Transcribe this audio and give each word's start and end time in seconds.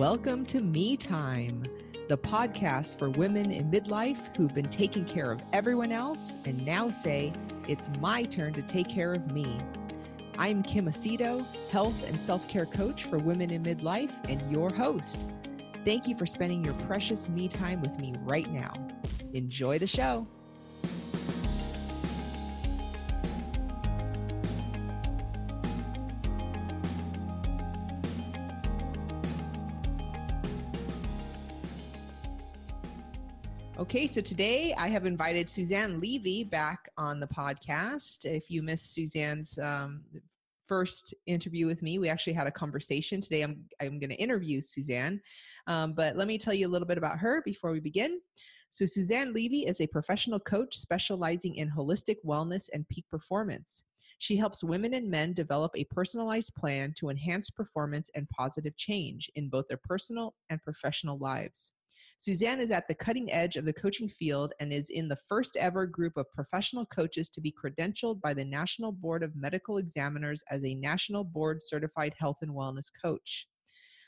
Welcome 0.00 0.46
to 0.46 0.62
Me 0.62 0.96
Time, 0.96 1.62
the 2.08 2.16
podcast 2.16 2.98
for 2.98 3.10
women 3.10 3.50
in 3.50 3.70
midlife 3.70 4.34
who've 4.34 4.54
been 4.54 4.70
taking 4.70 5.04
care 5.04 5.30
of 5.30 5.42
everyone 5.52 5.92
else 5.92 6.38
and 6.46 6.64
now 6.64 6.88
say, 6.88 7.34
it's 7.68 7.90
my 8.00 8.22
turn 8.22 8.54
to 8.54 8.62
take 8.62 8.88
care 8.88 9.12
of 9.12 9.30
me. 9.30 9.60
I'm 10.38 10.62
Kim 10.62 10.86
Aceto, 10.86 11.44
health 11.70 12.02
and 12.06 12.18
self 12.18 12.48
care 12.48 12.64
coach 12.64 13.04
for 13.04 13.18
women 13.18 13.50
in 13.50 13.62
midlife, 13.62 14.12
and 14.26 14.50
your 14.50 14.70
host. 14.70 15.26
Thank 15.84 16.08
you 16.08 16.16
for 16.16 16.24
spending 16.24 16.64
your 16.64 16.74
precious 16.86 17.28
me 17.28 17.46
time 17.46 17.82
with 17.82 17.98
me 17.98 18.14
right 18.22 18.50
now. 18.50 18.72
Enjoy 19.34 19.78
the 19.78 19.86
show. 19.86 20.26
Okay, 33.90 34.06
so 34.06 34.20
today 34.20 34.72
I 34.78 34.86
have 34.86 35.04
invited 35.04 35.50
Suzanne 35.50 35.98
Levy 35.98 36.44
back 36.44 36.90
on 36.96 37.18
the 37.18 37.26
podcast. 37.26 38.24
If 38.24 38.48
you 38.48 38.62
missed 38.62 38.94
Suzanne's 38.94 39.58
um, 39.58 40.04
first 40.68 41.12
interview 41.26 41.66
with 41.66 41.82
me, 41.82 41.98
we 41.98 42.08
actually 42.08 42.34
had 42.34 42.46
a 42.46 42.52
conversation. 42.52 43.20
Today 43.20 43.42
I'm, 43.42 43.64
I'm 43.82 43.98
going 43.98 44.10
to 44.10 44.14
interview 44.14 44.60
Suzanne. 44.60 45.20
Um, 45.66 45.92
but 45.92 46.16
let 46.16 46.28
me 46.28 46.38
tell 46.38 46.54
you 46.54 46.68
a 46.68 46.70
little 46.70 46.86
bit 46.86 46.98
about 46.98 47.18
her 47.18 47.42
before 47.44 47.72
we 47.72 47.80
begin. 47.80 48.20
So, 48.70 48.86
Suzanne 48.86 49.32
Levy 49.32 49.66
is 49.66 49.80
a 49.80 49.88
professional 49.88 50.38
coach 50.38 50.78
specializing 50.78 51.56
in 51.56 51.68
holistic 51.68 52.18
wellness 52.24 52.68
and 52.72 52.88
peak 52.90 53.06
performance. 53.10 53.82
She 54.18 54.36
helps 54.36 54.62
women 54.62 54.94
and 54.94 55.10
men 55.10 55.32
develop 55.32 55.72
a 55.74 55.82
personalized 55.86 56.54
plan 56.54 56.94
to 56.98 57.08
enhance 57.08 57.50
performance 57.50 58.08
and 58.14 58.30
positive 58.30 58.76
change 58.76 59.28
in 59.34 59.48
both 59.48 59.66
their 59.66 59.80
personal 59.82 60.36
and 60.48 60.62
professional 60.62 61.18
lives. 61.18 61.72
Suzanne 62.20 62.60
is 62.60 62.70
at 62.70 62.86
the 62.86 62.94
cutting 62.94 63.32
edge 63.32 63.56
of 63.56 63.64
the 63.64 63.72
coaching 63.72 64.06
field 64.06 64.52
and 64.60 64.74
is 64.74 64.90
in 64.90 65.08
the 65.08 65.16
first 65.26 65.56
ever 65.56 65.86
group 65.86 66.18
of 66.18 66.30
professional 66.32 66.84
coaches 66.84 67.30
to 67.30 67.40
be 67.40 67.50
credentialed 67.50 68.20
by 68.20 68.34
the 68.34 68.44
National 68.44 68.92
Board 68.92 69.22
of 69.22 69.34
Medical 69.34 69.78
Examiners 69.78 70.44
as 70.50 70.62
a 70.66 70.74
National 70.74 71.24
Board 71.24 71.62
Certified 71.62 72.12
Health 72.18 72.36
and 72.42 72.50
Wellness 72.50 72.90
Coach. 73.02 73.46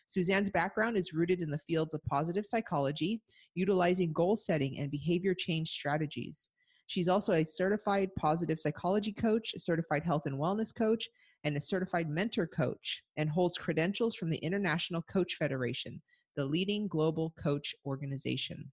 Suzanne's 0.08 0.50
background 0.50 0.98
is 0.98 1.14
rooted 1.14 1.40
in 1.40 1.50
the 1.50 1.60
fields 1.66 1.94
of 1.94 2.04
positive 2.04 2.44
psychology, 2.44 3.22
utilizing 3.54 4.12
goal 4.12 4.36
setting 4.36 4.78
and 4.78 4.90
behavior 4.90 5.34
change 5.34 5.70
strategies. 5.70 6.50
She's 6.88 7.08
also 7.08 7.32
a 7.32 7.46
certified 7.46 8.10
positive 8.18 8.58
psychology 8.58 9.14
coach, 9.14 9.54
a 9.56 9.58
certified 9.58 10.04
health 10.04 10.26
and 10.26 10.38
wellness 10.38 10.74
coach, 10.74 11.08
and 11.44 11.56
a 11.56 11.60
certified 11.60 12.10
mentor 12.10 12.46
coach, 12.46 13.02
and 13.16 13.30
holds 13.30 13.56
credentials 13.56 14.14
from 14.14 14.28
the 14.28 14.36
International 14.36 15.00
Coach 15.00 15.36
Federation, 15.38 16.02
the 16.36 16.44
leading 16.44 16.88
global 16.88 17.34
coach 17.36 17.74
organization. 17.86 18.70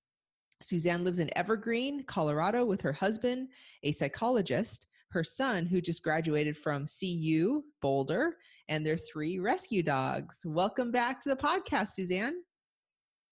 Suzanne 0.62 1.04
lives 1.04 1.20
in 1.20 1.36
Evergreen, 1.38 2.04
Colorado, 2.04 2.66
with 2.66 2.82
her 2.82 2.94
husband, 2.94 3.48
a 3.84 3.92
psychologist, 3.92 4.88
her 5.12 5.24
son, 5.24 5.66
who 5.66 5.82
just 5.82 6.04
graduated 6.04 6.58
from 6.58 6.86
CU 6.86 7.64
Boulder, 7.82 8.38
and 8.68 8.86
their 8.86 8.98
three 8.98 9.40
rescue 9.40 9.82
dogs. 9.82 10.42
Welcome 10.46 10.92
back 10.92 11.20
to 11.22 11.30
the 11.30 11.36
podcast, 11.36 11.90
Suzanne. 11.90 12.36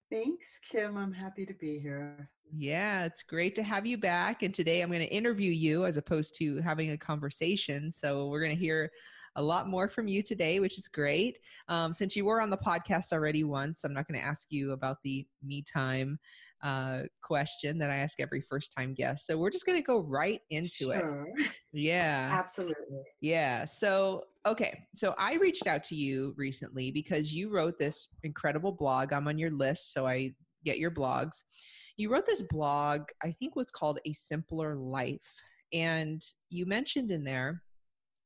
Thanks, 0.10 0.46
Kim. 0.72 0.98
I'm 0.98 1.12
happy 1.12 1.46
to 1.46 1.54
be 1.54 1.80
here. 1.80 2.30
Yeah, 2.56 3.04
it's 3.04 3.24
great 3.24 3.56
to 3.56 3.64
have 3.64 3.86
you 3.86 3.98
back. 3.98 4.42
And 4.42 4.54
today 4.54 4.82
I'm 4.82 4.90
going 4.90 5.02
to 5.02 5.14
interview 5.14 5.52
you 5.52 5.86
as 5.86 5.98
opposed 5.98 6.34
to 6.38 6.62
having 6.62 6.92
a 6.92 6.98
conversation. 6.98 7.92
So 7.92 8.28
we're 8.28 8.40
going 8.40 8.56
to 8.56 8.62
hear 8.62 8.90
a 9.38 9.42
lot 9.42 9.70
more 9.70 9.88
from 9.88 10.08
you 10.08 10.22
today, 10.22 10.60
which 10.60 10.78
is 10.78 10.88
great. 10.88 11.40
Um, 11.70 11.94
since 11.94 12.16
you 12.16 12.26
were 12.26 12.42
on 12.42 12.50
the 12.50 12.58
podcast 12.58 13.14
already 13.14 13.44
once, 13.44 13.84
I'm 13.84 13.94
not 13.94 14.08
going 14.08 14.20
to 14.20 14.26
ask 14.26 14.48
you 14.50 14.72
about 14.72 14.98
the 15.04 15.26
me 15.44 15.62
time 15.62 16.20
uh, 16.64 17.02
question 17.22 17.78
that 17.78 17.92
I 17.92 17.98
ask 17.98 18.20
every 18.20 18.42
first 18.42 18.74
time 18.76 18.96
guest. 18.96 19.28
So 19.28 19.38
we're 19.38 19.52
just 19.52 19.66
going 19.66 19.78
to 19.78 19.86
go 19.86 20.00
right 20.00 20.42
into 20.50 20.86
sure. 20.86 21.28
it. 21.38 21.52
Yeah. 21.72 22.32
Absolutely. 22.34 23.04
Yeah. 23.22 23.66
So, 23.66 24.24
okay. 24.48 24.80
So 24.96 25.14
I 25.20 25.36
reached 25.36 25.68
out 25.68 25.84
to 25.86 25.96
you 25.96 26.34
recently 26.36 26.90
because 26.90 27.32
you 27.32 27.50
wrote 27.50 27.78
this 27.78 28.08
incredible 28.24 28.72
blog. 28.72 29.14
I'm 29.14 29.28
on 29.28 29.38
your 29.38 29.52
list, 29.52 29.94
so 29.94 30.08
I 30.08 30.34
get 30.66 30.80
your 30.80 30.90
blogs. 30.90 31.44
You 31.98 32.12
wrote 32.12 32.26
this 32.26 32.44
blog, 32.50 33.04
I 33.24 33.32
think 33.34 33.56
was 33.56 33.70
called 33.70 34.00
A 34.06 34.14
Simpler 34.14 34.76
Life. 34.76 35.34
And 35.74 36.24
you 36.50 36.66
mentioned 36.66 37.12
in 37.12 37.24
there 37.24 37.62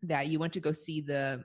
that 0.03 0.28
you 0.28 0.39
went 0.39 0.53
to 0.53 0.59
go 0.59 0.72
see 0.72 1.01
the 1.01 1.44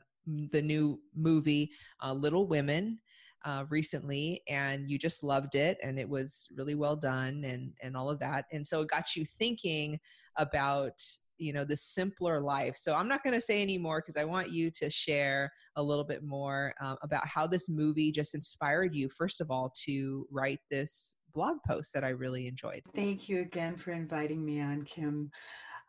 the 0.50 0.62
new 0.62 1.00
movie 1.14 1.70
uh, 2.02 2.12
Little 2.12 2.46
Women 2.46 2.98
uh, 3.44 3.64
recently, 3.70 4.42
and 4.48 4.90
you 4.90 4.98
just 4.98 5.22
loved 5.22 5.54
it, 5.54 5.78
and 5.82 5.98
it 6.00 6.08
was 6.08 6.48
really 6.56 6.74
well 6.74 6.96
done, 6.96 7.44
and 7.44 7.72
and 7.82 7.96
all 7.96 8.10
of 8.10 8.18
that, 8.18 8.46
and 8.52 8.66
so 8.66 8.80
it 8.80 8.88
got 8.88 9.14
you 9.14 9.24
thinking 9.24 9.98
about 10.36 11.00
you 11.38 11.52
know 11.52 11.64
the 11.64 11.76
simpler 11.76 12.40
life. 12.40 12.76
So 12.76 12.94
I'm 12.94 13.08
not 13.08 13.22
going 13.22 13.34
to 13.34 13.40
say 13.40 13.62
any 13.62 13.78
more 13.78 14.00
because 14.00 14.16
I 14.16 14.24
want 14.24 14.50
you 14.50 14.70
to 14.72 14.90
share 14.90 15.52
a 15.76 15.82
little 15.82 16.04
bit 16.04 16.24
more 16.24 16.74
uh, 16.80 16.96
about 17.02 17.26
how 17.26 17.46
this 17.46 17.68
movie 17.68 18.10
just 18.10 18.34
inspired 18.34 18.94
you, 18.94 19.08
first 19.08 19.40
of 19.40 19.50
all, 19.50 19.72
to 19.84 20.26
write 20.30 20.60
this 20.70 21.14
blog 21.34 21.58
post 21.68 21.92
that 21.92 22.02
I 22.02 22.08
really 22.08 22.46
enjoyed. 22.46 22.82
Thank 22.94 23.28
you 23.28 23.40
again 23.42 23.76
for 23.76 23.92
inviting 23.92 24.44
me 24.44 24.60
on, 24.60 24.84
Kim. 24.84 25.30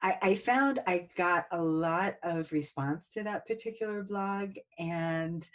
I, 0.02 0.18
I 0.22 0.36
found 0.36 0.80
I 0.86 1.10
got 1.18 1.48
a 1.52 1.62
lot 1.62 2.16
of 2.24 2.52
response 2.52 3.04
to 3.14 3.24
that 3.24 3.48
particular 3.48 4.04
blog 4.04 4.52
and 4.78 5.48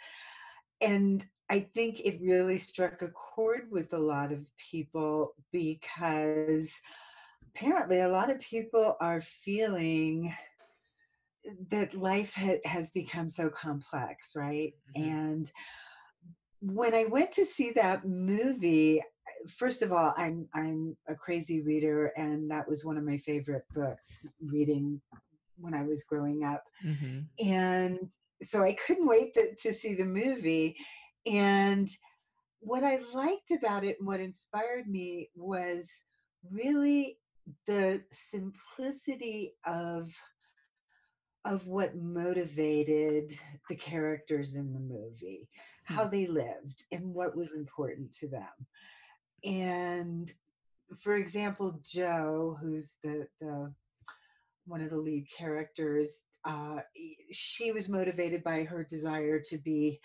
and 0.81 1.25
I 1.49 1.61
think 1.73 2.01
it 2.01 2.19
really 2.21 2.59
struck 2.59 3.01
a 3.01 3.09
chord 3.09 3.67
with 3.69 3.93
a 3.93 3.99
lot 3.99 4.31
of 4.31 4.39
people 4.71 5.35
because 5.51 6.69
apparently 7.55 7.99
a 7.99 8.09
lot 8.09 8.29
of 8.29 8.39
people 8.39 8.97
are 8.99 9.21
feeling 9.43 10.33
that 11.69 11.93
life 11.93 12.33
ha- 12.35 12.61
has 12.65 12.89
become 12.89 13.29
so 13.29 13.49
complex, 13.49 14.31
right? 14.35 14.73
Mm-hmm. 14.97 15.09
And 15.09 15.51
when 16.61 16.95
I 16.95 17.05
went 17.05 17.33
to 17.33 17.45
see 17.45 17.71
that 17.71 18.07
movie, 18.07 19.03
first 19.47 19.81
of 19.81 19.91
all, 19.91 20.13
I'm 20.17 20.47
I'm 20.53 20.95
a 21.07 21.15
crazy 21.15 21.61
reader, 21.61 22.11
and 22.17 22.49
that 22.51 22.67
was 22.67 22.85
one 22.85 22.97
of 22.97 23.03
my 23.03 23.17
favorite 23.19 23.65
books 23.73 24.25
reading 24.41 25.01
when 25.57 25.73
I 25.73 25.83
was 25.83 26.03
growing 26.03 26.43
up, 26.43 26.63
mm-hmm. 26.85 27.19
and 27.45 27.99
so 28.43 28.63
I 28.63 28.73
couldn't 28.73 29.07
wait 29.07 29.33
to, 29.35 29.55
to 29.55 29.73
see 29.73 29.93
the 29.95 30.05
movie. 30.05 30.75
And 31.25 31.89
what 32.59 32.83
I 32.83 32.99
liked 33.13 33.51
about 33.51 33.83
it 33.83 33.97
and 33.99 34.07
what 34.07 34.19
inspired 34.19 34.87
me 34.87 35.29
was 35.35 35.85
really 36.51 37.17
the 37.67 38.01
simplicity 38.31 39.53
of 39.65 40.09
of 41.45 41.67
what 41.67 41.95
motivated 41.95 43.37
the 43.69 43.75
characters 43.75 44.53
in 44.53 44.71
the 44.71 44.79
movie, 44.79 45.49
how 45.83 46.05
hmm. 46.05 46.11
they 46.11 46.25
lived, 46.25 46.85
and 46.91 47.13
what 47.13 47.35
was 47.35 47.49
important 47.55 48.13
to 48.13 48.29
them 48.29 48.67
and 49.43 50.33
for 51.01 51.15
example 51.15 51.79
Jo 51.89 52.57
who's 52.61 52.91
the 53.03 53.27
the 53.39 53.73
one 54.65 54.81
of 54.81 54.89
the 54.89 54.97
lead 54.97 55.27
characters 55.35 56.19
uh, 56.45 56.79
she 57.31 57.71
was 57.71 57.87
motivated 57.87 58.43
by 58.43 58.63
her 58.63 58.83
desire 58.83 59.39
to 59.39 59.57
be 59.57 59.99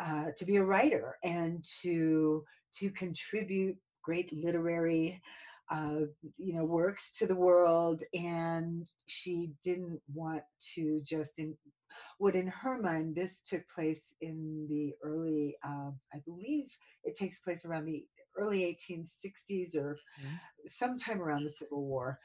uh, 0.00 0.26
to 0.36 0.44
be 0.44 0.56
a 0.56 0.64
writer 0.64 1.16
and 1.24 1.64
to 1.82 2.44
to 2.78 2.90
contribute 2.90 3.76
great 4.02 4.32
literary 4.32 5.20
uh, 5.70 6.00
you 6.36 6.54
know 6.54 6.64
works 6.64 7.12
to 7.18 7.26
the 7.26 7.34
world. 7.34 8.02
And 8.14 8.86
she 9.06 9.52
didn't 9.64 10.00
want 10.12 10.42
to 10.74 11.00
just 11.04 11.32
in 11.38 11.56
what 12.18 12.34
in 12.34 12.46
her 12.46 12.80
mind 12.80 13.14
this 13.14 13.32
took 13.46 13.62
place 13.68 14.00
in 14.20 14.66
the 14.68 14.92
early 15.02 15.56
uh, 15.64 15.90
i 16.12 16.18
believe 16.26 16.66
it 17.02 17.16
takes 17.16 17.40
place 17.40 17.64
around 17.64 17.86
the 17.86 18.04
early 18.40 18.78
1860s 18.88 19.76
or 19.76 19.98
mm-hmm. 20.20 20.34
sometime 20.66 21.20
around 21.20 21.44
the 21.44 21.50
Civil 21.50 21.84
War. 21.84 22.18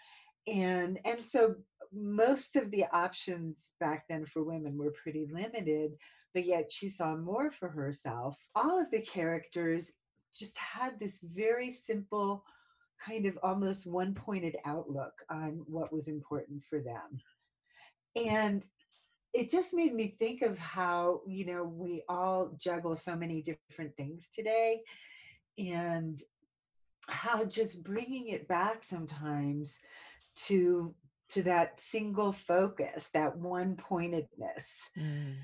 And 0.48 1.00
and 1.06 1.20
so 1.24 1.56
most 1.94 2.56
of 2.56 2.72
the 2.72 2.86
options 2.92 3.70
back 3.80 4.06
then 4.08 4.26
for 4.26 4.44
women 4.44 4.78
were 4.78 4.92
pretty 4.92 5.28
limited, 5.32 5.94
but 6.34 6.46
yet 6.46 6.72
she 6.72 6.90
saw 6.90 7.16
more 7.16 7.52
for 7.52 7.70
herself. 7.70 8.38
All 8.56 8.80
of 8.80 8.92
the 8.92 9.02
characters 9.02 9.92
just 10.38 10.56
had 10.58 11.00
this 11.00 11.18
very 11.24 11.72
simple 11.72 12.44
kind 13.04 13.26
of 13.26 13.38
almost 13.44 13.88
one 13.88 14.14
pointed 14.14 14.56
outlook 14.66 15.14
on 15.30 15.62
what 15.68 15.94
was 15.94 16.08
important 16.08 16.64
for 16.70 16.80
them. 16.80 17.20
And 18.16 18.64
it 19.34 19.50
just 19.50 19.74
made 19.74 19.94
me 19.94 20.16
think 20.18 20.42
of 20.42 20.58
how, 20.58 21.22
you 21.28 21.46
know, 21.46 21.64
we 21.64 22.04
all 22.08 22.52
juggle 22.58 22.96
so 22.96 23.16
many 23.16 23.42
different 23.42 23.96
things 23.98 24.24
today 24.34 24.82
and 25.58 26.22
how 27.08 27.46
just 27.46 27.84
bringing 27.84 28.30
it 28.30 28.48
back 28.48 28.84
sometimes 28.84 29.80
to 30.36 30.94
to 31.30 31.44
that 31.44 31.80
single 31.90 32.32
focus 32.32 33.08
that 33.14 33.36
one 33.38 33.76
pointedness 33.76 34.66
mm. 34.98 35.36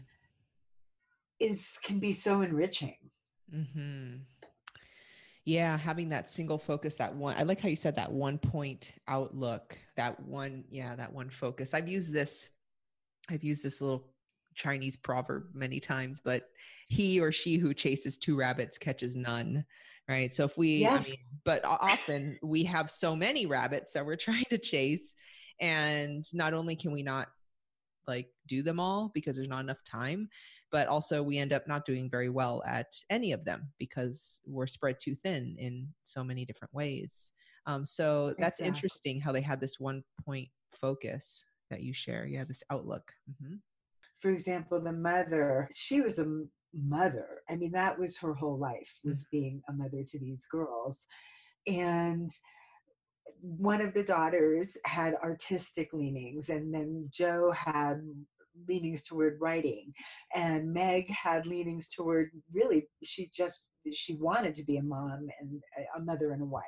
is 1.40 1.66
can 1.84 2.00
be 2.00 2.14
so 2.14 2.42
enriching 2.42 2.96
Mm-hmm. 3.54 4.18
Yeah, 5.44 5.78
having 5.78 6.08
that 6.10 6.30
single 6.30 6.58
focus, 6.58 6.98
that 6.98 7.16
one. 7.16 7.36
I 7.38 7.44
like 7.44 7.60
how 7.60 7.70
you 7.70 7.76
said 7.76 7.96
that 7.96 8.12
one 8.12 8.38
point 8.38 8.94
outlook. 9.08 9.78
That 9.98 10.20
one, 10.20 10.64
yeah, 10.70 10.96
that 10.96 11.12
one 11.12 11.30
focus. 11.30 11.74
I've 11.74 11.88
used 11.88 12.14
this. 12.14 12.50
I've 13.30 13.44
used 13.44 13.64
this 13.64 13.82
little 13.82 14.08
Chinese 14.56 14.98
proverb 14.98 15.48
many 15.54 15.80
times, 15.80 16.22
but 16.24 16.50
he 16.90 17.20
or 17.20 17.32
she 17.32 17.58
who 17.58 17.74
chases 17.74 18.18
two 18.18 18.38
rabbits 18.38 18.78
catches 18.78 19.16
none. 19.16 19.66
Right. 20.08 20.34
So 20.34 20.46
if 20.46 20.58
we, 20.58 20.78
yes. 20.78 21.06
I 21.06 21.10
mean, 21.10 21.18
but 21.46 21.64
often 21.64 22.38
we 22.44 22.64
have 22.66 22.90
so 22.90 23.16
many 23.16 23.46
rabbits 23.46 23.94
that 23.94 24.06
we're 24.06 24.16
trying 24.18 24.46
to 24.50 24.58
chase. 24.58 25.14
And 25.60 26.26
not 26.34 26.54
only 26.54 26.76
can 26.76 26.92
we 26.92 27.04
not 27.04 27.28
like 28.08 28.30
do 28.48 28.64
them 28.64 28.80
all 28.80 29.12
because 29.14 29.36
there's 29.36 29.48
not 29.48 29.62
enough 29.64 29.84
time, 29.90 30.28
but 30.72 30.88
also 30.88 31.22
we 31.22 31.38
end 31.38 31.54
up 31.54 31.68
not 31.68 31.86
doing 31.86 32.10
very 32.10 32.30
well 32.30 32.64
at 32.66 32.88
any 33.10 33.32
of 33.32 33.46
them 33.46 33.70
because 33.78 34.42
we're 34.46 34.68
spread 34.68 34.98
too 35.00 35.16
thin 35.24 35.56
in 35.60 35.88
so 36.04 36.24
many 36.24 36.46
different 36.46 36.74
ways. 36.74 37.32
Um, 37.68 37.86
so 37.86 38.34
that's 38.40 38.60
exactly. 38.60 38.68
interesting 38.68 39.20
how 39.20 39.32
they 39.32 39.42
had 39.42 39.62
this 39.62 39.80
one 39.80 40.04
point 40.26 40.50
focus 40.74 41.46
that 41.70 41.84
you 41.84 41.94
share. 41.94 42.26
Yeah, 42.26 42.44
this 42.44 42.64
outlook. 42.72 43.14
Mm-hmm 43.30 43.56
for 44.22 44.30
example, 44.30 44.80
the 44.80 44.92
mother, 44.92 45.68
she 45.74 46.00
was 46.00 46.18
a 46.20 46.44
mother. 46.74 47.42
I 47.50 47.56
mean, 47.56 47.72
that 47.72 47.98
was 48.00 48.18
her 48.18 48.34
whole 48.34 48.58
life 48.58 48.90
was 49.04 49.24
mm. 49.24 49.32
being 49.32 49.62
a 49.70 49.74
mother 49.74 50.04
to 50.10 50.20
these 50.20 50.46
girls. 50.52 50.98
And 51.68 52.32
one 53.42 53.82
of 53.82 53.94
the 53.94 54.04
daughters 54.04 54.78
had 54.86 55.16
artistic 55.16 55.94
leanings, 55.94 56.50
and 56.50 56.74
then 56.74 57.10
Jo 57.12 57.52
had 57.52 58.02
leanings 58.68 59.04
toward 59.04 59.40
writing, 59.40 59.94
and 60.36 60.74
Meg 60.74 61.10
had 61.10 61.46
leanings 61.46 61.90
toward 61.90 62.32
really, 62.54 62.88
she 63.04 63.30
just 63.36 63.68
she 63.92 64.14
wanted 64.16 64.56
to 64.56 64.64
be 64.64 64.78
a 64.78 64.84
mom 64.84 65.28
and 65.40 65.62
a 65.98 66.00
mother 66.00 66.34
and 66.34 66.42
a 66.44 66.46
wife. 66.46 66.64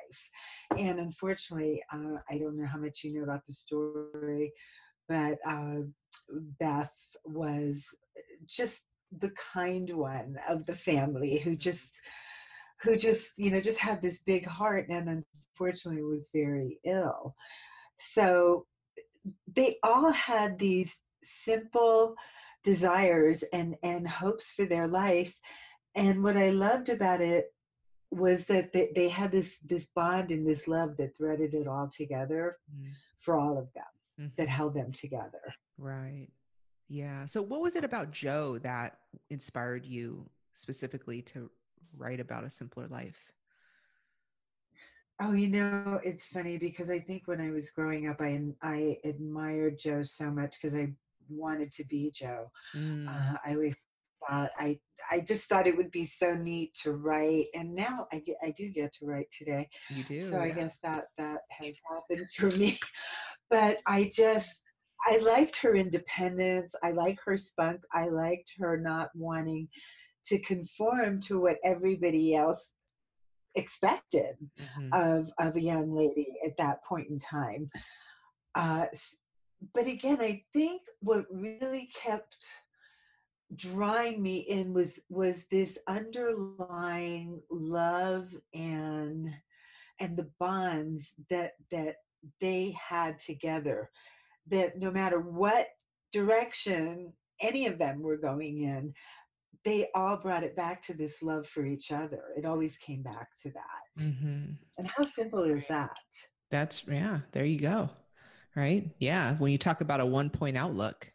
And 0.76 0.98
unfortunately, 0.98 1.80
uh, 1.92 2.18
I 2.28 2.38
don't 2.38 2.56
know 2.56 2.66
how 2.66 2.78
much 2.78 3.00
you 3.04 3.14
know 3.14 3.22
about 3.22 3.46
the 3.46 3.54
story, 3.54 4.52
but 5.08 5.38
uh, 5.48 5.82
Beth 6.58 6.90
was 7.24 7.84
just 8.48 8.78
the 9.20 9.32
kind 9.52 9.90
one 9.90 10.36
of 10.48 10.66
the 10.66 10.74
family 10.74 11.38
who 11.38 11.56
just 11.56 12.00
who 12.82 12.96
just 12.96 13.38
you 13.38 13.50
know 13.50 13.60
just 13.60 13.78
had 13.78 14.00
this 14.02 14.18
big 14.18 14.46
heart 14.46 14.88
and 14.88 15.24
unfortunately 15.58 16.02
was 16.02 16.28
very 16.32 16.78
ill 16.84 17.34
so 17.98 18.66
they 19.54 19.76
all 19.82 20.12
had 20.12 20.58
these 20.58 20.90
simple 21.44 22.14
desires 22.64 23.44
and 23.52 23.76
and 23.82 24.06
hopes 24.06 24.52
for 24.52 24.66
their 24.66 24.86
life 24.86 25.34
and 25.94 26.22
what 26.22 26.36
i 26.36 26.50
loved 26.50 26.88
about 26.88 27.20
it 27.20 27.52
was 28.10 28.44
that 28.44 28.72
they, 28.72 28.90
they 28.94 29.08
had 29.08 29.32
this 29.32 29.54
this 29.64 29.86
bond 29.94 30.30
and 30.30 30.46
this 30.46 30.68
love 30.68 30.96
that 30.96 31.16
threaded 31.16 31.54
it 31.54 31.66
all 31.66 31.90
together 31.94 32.58
mm. 32.74 32.90
for 33.18 33.36
all 33.36 33.58
of 33.58 33.72
them 33.74 33.84
mm-hmm. 34.20 34.28
that 34.36 34.48
held 34.48 34.74
them 34.74 34.92
together 34.92 35.54
right 35.78 36.28
yeah. 36.88 37.26
So, 37.26 37.42
what 37.42 37.60
was 37.60 37.76
it 37.76 37.84
about 37.84 38.10
Jo 38.10 38.58
that 38.58 38.98
inspired 39.30 39.84
you 39.84 40.28
specifically 40.52 41.22
to 41.22 41.50
write 41.96 42.20
about 42.20 42.44
a 42.44 42.50
simpler 42.50 42.86
life? 42.88 43.20
Oh, 45.20 45.32
you 45.32 45.48
know, 45.48 46.00
it's 46.04 46.26
funny 46.26 46.58
because 46.58 46.90
I 46.90 46.98
think 46.98 47.22
when 47.26 47.40
I 47.40 47.50
was 47.50 47.70
growing 47.70 48.08
up, 48.08 48.20
I 48.20 48.40
I 48.62 48.98
admired 49.04 49.78
Jo 49.78 50.02
so 50.02 50.30
much 50.30 50.56
because 50.60 50.74
I 50.76 50.92
wanted 51.28 51.72
to 51.74 51.84
be 51.84 52.10
Jo. 52.14 52.50
Mm. 52.74 53.08
Uh, 53.08 53.38
I 53.44 53.54
always 53.54 53.76
thought 54.28 54.50
I 54.58 54.78
I 55.10 55.20
just 55.20 55.44
thought 55.44 55.66
it 55.66 55.76
would 55.76 55.90
be 55.90 56.06
so 56.06 56.34
neat 56.34 56.74
to 56.82 56.92
write, 56.92 57.46
and 57.54 57.74
now 57.74 58.08
I 58.12 58.18
get 58.18 58.36
I 58.42 58.50
do 58.56 58.68
get 58.70 58.92
to 58.94 59.06
write 59.06 59.28
today. 59.36 59.68
You 59.88 60.02
do. 60.02 60.22
So 60.22 60.36
yeah. 60.36 60.42
I 60.42 60.50
guess 60.50 60.76
that 60.82 61.06
that 61.18 61.40
has 61.50 61.76
happened 61.88 62.28
for 62.30 62.50
me. 62.56 62.78
But 63.50 63.78
I 63.86 64.10
just 64.12 64.54
I 65.06 65.18
liked 65.18 65.56
her 65.56 65.74
independence. 65.74 66.74
I 66.82 66.92
like 66.92 67.18
her 67.24 67.36
spunk. 67.36 67.80
I 67.92 68.08
liked 68.08 68.52
her 68.58 68.76
not 68.76 69.10
wanting 69.14 69.68
to 70.26 70.38
conform 70.38 71.20
to 71.22 71.40
what 71.40 71.58
everybody 71.64 72.34
else 72.34 72.72
expected 73.54 74.36
mm-hmm. 74.60 74.92
of 74.92 75.30
of 75.38 75.56
a 75.56 75.60
young 75.60 75.94
lady 75.94 76.26
at 76.44 76.56
that 76.58 76.84
point 76.84 77.08
in 77.08 77.18
time. 77.18 77.70
Uh, 78.54 78.86
but 79.72 79.86
again, 79.86 80.20
I 80.20 80.42
think 80.52 80.82
what 81.00 81.26
really 81.30 81.88
kept 81.94 82.36
drawing 83.56 84.22
me 84.22 84.38
in 84.38 84.72
was 84.72 84.92
was 85.08 85.44
this 85.50 85.78
underlying 85.86 87.40
love 87.50 88.28
and 88.52 89.30
and 90.00 90.16
the 90.16 90.30
bonds 90.40 91.06
that 91.30 91.52
that 91.70 91.96
they 92.40 92.74
had 92.88 93.20
together 93.20 93.90
that 94.50 94.78
no 94.78 94.90
matter 94.90 95.18
what 95.20 95.68
direction 96.12 97.12
any 97.40 97.66
of 97.66 97.78
them 97.78 98.02
were 98.02 98.16
going 98.16 98.62
in, 98.62 98.94
they 99.64 99.88
all 99.94 100.16
brought 100.16 100.44
it 100.44 100.56
back 100.56 100.82
to 100.86 100.94
this 100.94 101.22
love 101.22 101.48
for 101.48 101.64
each 101.64 101.90
other. 101.90 102.22
It 102.36 102.44
always 102.44 102.76
came 102.78 103.02
back 103.02 103.28
to 103.42 103.50
that. 103.50 104.02
Mm-hmm. 104.02 104.52
And 104.78 104.86
how 104.86 105.04
simple 105.04 105.44
is 105.44 105.66
that? 105.68 105.96
That's, 106.50 106.84
yeah, 106.86 107.20
there 107.32 107.44
you 107.44 107.60
go. 107.60 107.90
Right. 108.54 108.90
Yeah. 109.00 109.34
When 109.38 109.50
you 109.50 109.58
talk 109.58 109.80
about 109.80 110.00
a 110.00 110.06
one 110.06 110.30
point 110.30 110.56
outlook, 110.56 111.10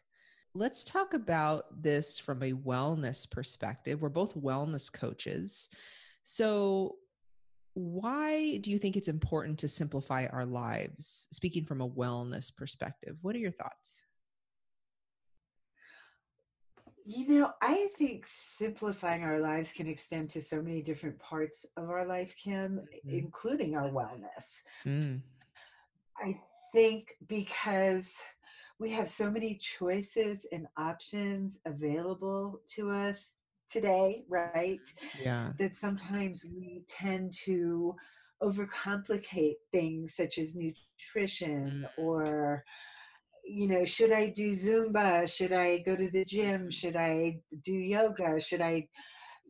let's 0.52 0.84
talk 0.84 1.14
about 1.14 1.82
this 1.82 2.18
from 2.18 2.42
a 2.42 2.52
wellness 2.52 3.30
perspective. 3.30 4.02
We're 4.02 4.10
both 4.10 4.34
wellness 4.34 4.92
coaches. 4.92 5.68
So, 6.22 6.96
why 7.74 8.58
do 8.58 8.70
you 8.70 8.78
think 8.78 8.96
it's 8.96 9.08
important 9.08 9.58
to 9.58 9.68
simplify 9.68 10.26
our 10.26 10.44
lives 10.44 11.28
speaking 11.32 11.64
from 11.64 11.80
a 11.80 11.88
wellness 11.88 12.54
perspective 12.54 13.16
what 13.22 13.34
are 13.34 13.38
your 13.38 13.52
thoughts 13.52 14.04
you 17.06 17.28
know 17.28 17.50
i 17.62 17.88
think 17.96 18.26
simplifying 18.56 19.22
our 19.22 19.40
lives 19.40 19.70
can 19.74 19.86
extend 19.86 20.28
to 20.28 20.40
so 20.40 20.60
many 20.60 20.82
different 20.82 21.18
parts 21.18 21.64
of 21.76 21.88
our 21.88 22.04
life 22.04 22.34
kim 22.42 22.80
mm-hmm. 22.80 23.18
including 23.18 23.76
our 23.76 23.88
wellness 23.88 24.44
mm. 24.84 25.20
i 26.18 26.36
think 26.72 27.16
because 27.28 28.10
we 28.78 28.90
have 28.90 29.10
so 29.10 29.30
many 29.30 29.56
choices 29.56 30.46
and 30.52 30.66
options 30.78 31.56
available 31.66 32.60
to 32.74 32.90
us 32.90 33.18
today, 33.70 34.24
right? 34.28 34.80
Yeah. 35.22 35.52
That 35.58 35.78
sometimes 35.78 36.44
we 36.44 36.82
tend 36.88 37.34
to 37.44 37.94
overcomplicate 38.42 39.56
things 39.70 40.14
such 40.16 40.38
as 40.38 40.54
nutrition 40.54 41.86
mm. 41.86 42.02
or 42.02 42.64
you 43.44 43.66
know 43.66 43.84
should 43.84 44.12
i 44.12 44.26
do 44.26 44.52
zumba 44.52 45.30
should 45.30 45.52
i 45.52 45.78
go 45.78 45.96
to 45.96 46.10
the 46.10 46.24
gym 46.24 46.70
should 46.70 46.96
i 46.96 47.36
do 47.64 47.72
yoga 47.72 48.40
should 48.40 48.60
i 48.60 48.86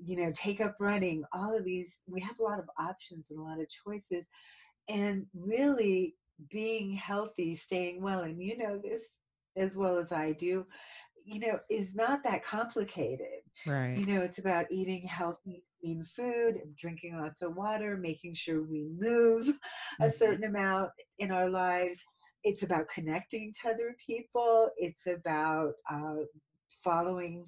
you 0.05 0.17
know 0.17 0.33
take 0.35 0.61
up 0.61 0.75
running 0.81 1.23
all 1.33 1.57
of 1.57 1.65
these 1.65 1.99
we 2.07 2.21
have 2.21 2.39
a 2.41 2.43
lot 2.43 2.59
of 2.59 2.65
options 2.79 3.27
and 3.31 3.39
a 3.39 3.43
lot 3.43 3.61
of 3.61 3.67
choices 3.87 4.25
and 4.89 5.27
really 5.35 6.15
being 6.51 6.93
healthy 6.95 7.55
staying 7.55 8.03
well 8.03 8.21
and 8.21 8.43
you 8.43 8.57
know 8.57 8.81
this 8.83 9.03
as 9.57 9.77
well 9.77 9.99
as 9.99 10.11
i 10.13 10.33
do 10.33 10.65
you 11.25 11.39
know 11.39 11.59
is 11.69 11.95
not 11.95 12.23
that 12.23 12.45
complicated 12.45 13.40
Right. 13.67 13.97
You 13.97 14.07
know, 14.07 14.21
it's 14.23 14.39
about 14.39 14.67
eating 14.71 15.07
healthy, 15.07 15.63
clean 15.81 16.05
food, 16.17 16.61
drinking 16.79 17.19
lots 17.19 17.43
of 17.43 17.57
water, 17.57 17.97
making 17.97 18.35
sure 18.35 18.63
we 18.63 18.89
move 18.99 19.47
mm-hmm. 19.47 20.03
a 20.03 20.11
certain 20.11 20.45
amount 20.45 20.91
in 21.19 21.31
our 21.31 21.49
lives. 21.49 22.03
It's 22.43 22.63
about 22.63 22.89
connecting 22.89 23.53
to 23.63 23.71
other 23.71 23.97
people. 24.05 24.71
It's 24.77 25.07
about 25.07 25.73
uh, 25.91 26.25
following 26.83 27.47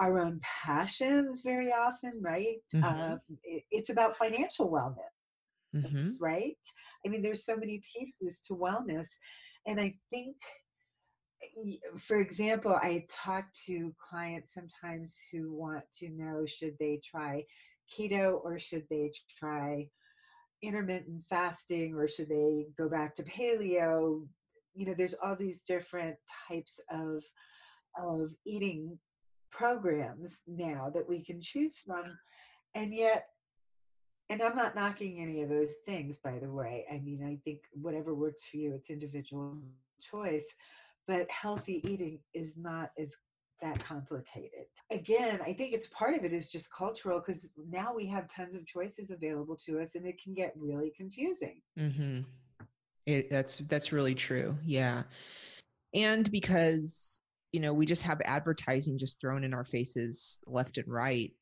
our 0.00 0.18
own 0.18 0.40
passions 0.42 1.42
very 1.42 1.72
often, 1.72 2.14
right? 2.20 2.58
Mm-hmm. 2.74 2.84
Uh, 2.84 3.16
it, 3.44 3.64
it's 3.70 3.90
about 3.90 4.16
financial 4.16 4.70
wellness, 4.70 5.74
mm-hmm. 5.74 6.10
right? 6.20 6.56
I 7.04 7.08
mean, 7.08 7.22
there's 7.22 7.44
so 7.44 7.56
many 7.56 7.80
pieces 7.94 8.38
to 8.46 8.54
wellness. 8.54 9.06
And 9.66 9.80
I 9.80 9.94
think 10.10 10.36
for 11.98 12.20
example, 12.20 12.72
I 12.72 13.04
talk 13.08 13.44
to 13.66 13.94
clients 13.98 14.54
sometimes 14.54 15.16
who 15.32 15.52
want 15.52 15.84
to 15.98 16.08
know 16.10 16.44
should 16.46 16.76
they 16.78 17.00
try 17.08 17.44
keto 17.96 18.40
or 18.44 18.58
should 18.58 18.84
they 18.90 19.12
try 19.38 19.88
intermittent 20.62 21.22
fasting 21.30 21.94
or 21.94 22.08
should 22.08 22.28
they 22.28 22.66
go 22.76 22.88
back 22.88 23.14
to 23.16 23.22
paleo? 23.22 24.26
You 24.74 24.86
know 24.86 24.94
there's 24.96 25.14
all 25.22 25.36
these 25.36 25.60
different 25.66 26.16
types 26.48 26.74
of 26.90 27.22
of 27.98 28.30
eating 28.46 28.98
programs 29.50 30.40
now 30.46 30.90
that 30.94 31.08
we 31.08 31.24
can 31.24 31.40
choose 31.40 31.76
from 31.84 32.04
and 32.74 32.94
yet 32.94 33.28
and 34.28 34.42
i'm 34.42 34.54
not 34.54 34.74
knocking 34.74 35.20
any 35.20 35.40
of 35.42 35.48
those 35.48 35.70
things 35.86 36.18
by 36.22 36.38
the 36.38 36.50
way. 36.50 36.84
I 36.92 36.98
mean 36.98 37.24
i 37.24 37.38
think 37.44 37.60
whatever 37.72 38.14
works 38.14 38.42
for 38.50 38.58
you 38.58 38.74
it's 38.74 38.90
individual 38.90 39.56
choice 40.00 40.44
but 41.08 41.26
healthy 41.30 41.80
eating 41.84 42.20
is 42.34 42.52
not 42.56 42.90
as 43.00 43.08
that 43.60 43.82
complicated. 43.82 44.66
Again, 44.92 45.40
I 45.44 45.52
think 45.52 45.72
it's 45.72 45.88
part 45.88 46.14
of 46.14 46.24
it 46.24 46.32
is 46.32 46.48
just 46.48 46.72
cultural 46.72 47.20
because 47.24 47.48
now 47.68 47.92
we 47.96 48.06
have 48.06 48.28
tons 48.28 48.54
of 48.54 48.64
choices 48.66 49.10
available 49.10 49.58
to 49.66 49.80
us 49.80 49.88
and 49.94 50.06
it 50.06 50.22
can 50.22 50.34
get 50.34 50.52
really 50.56 50.92
confusing. 50.96 51.60
Mm-hmm. 51.76 52.20
It, 53.06 53.30
that's 53.30 53.58
that's 53.68 53.90
really 53.90 54.14
true. 54.14 54.56
Yeah. 54.64 55.02
And 55.94 56.30
because 56.30 57.20
you 57.52 57.60
know 57.60 57.72
we 57.72 57.86
just 57.86 58.02
have 58.02 58.20
advertising 58.24 58.98
just 58.98 59.20
thrown 59.20 59.42
in 59.42 59.54
our 59.54 59.64
faces 59.64 60.38
left 60.46 60.76
and 60.76 60.86
right 60.86 61.32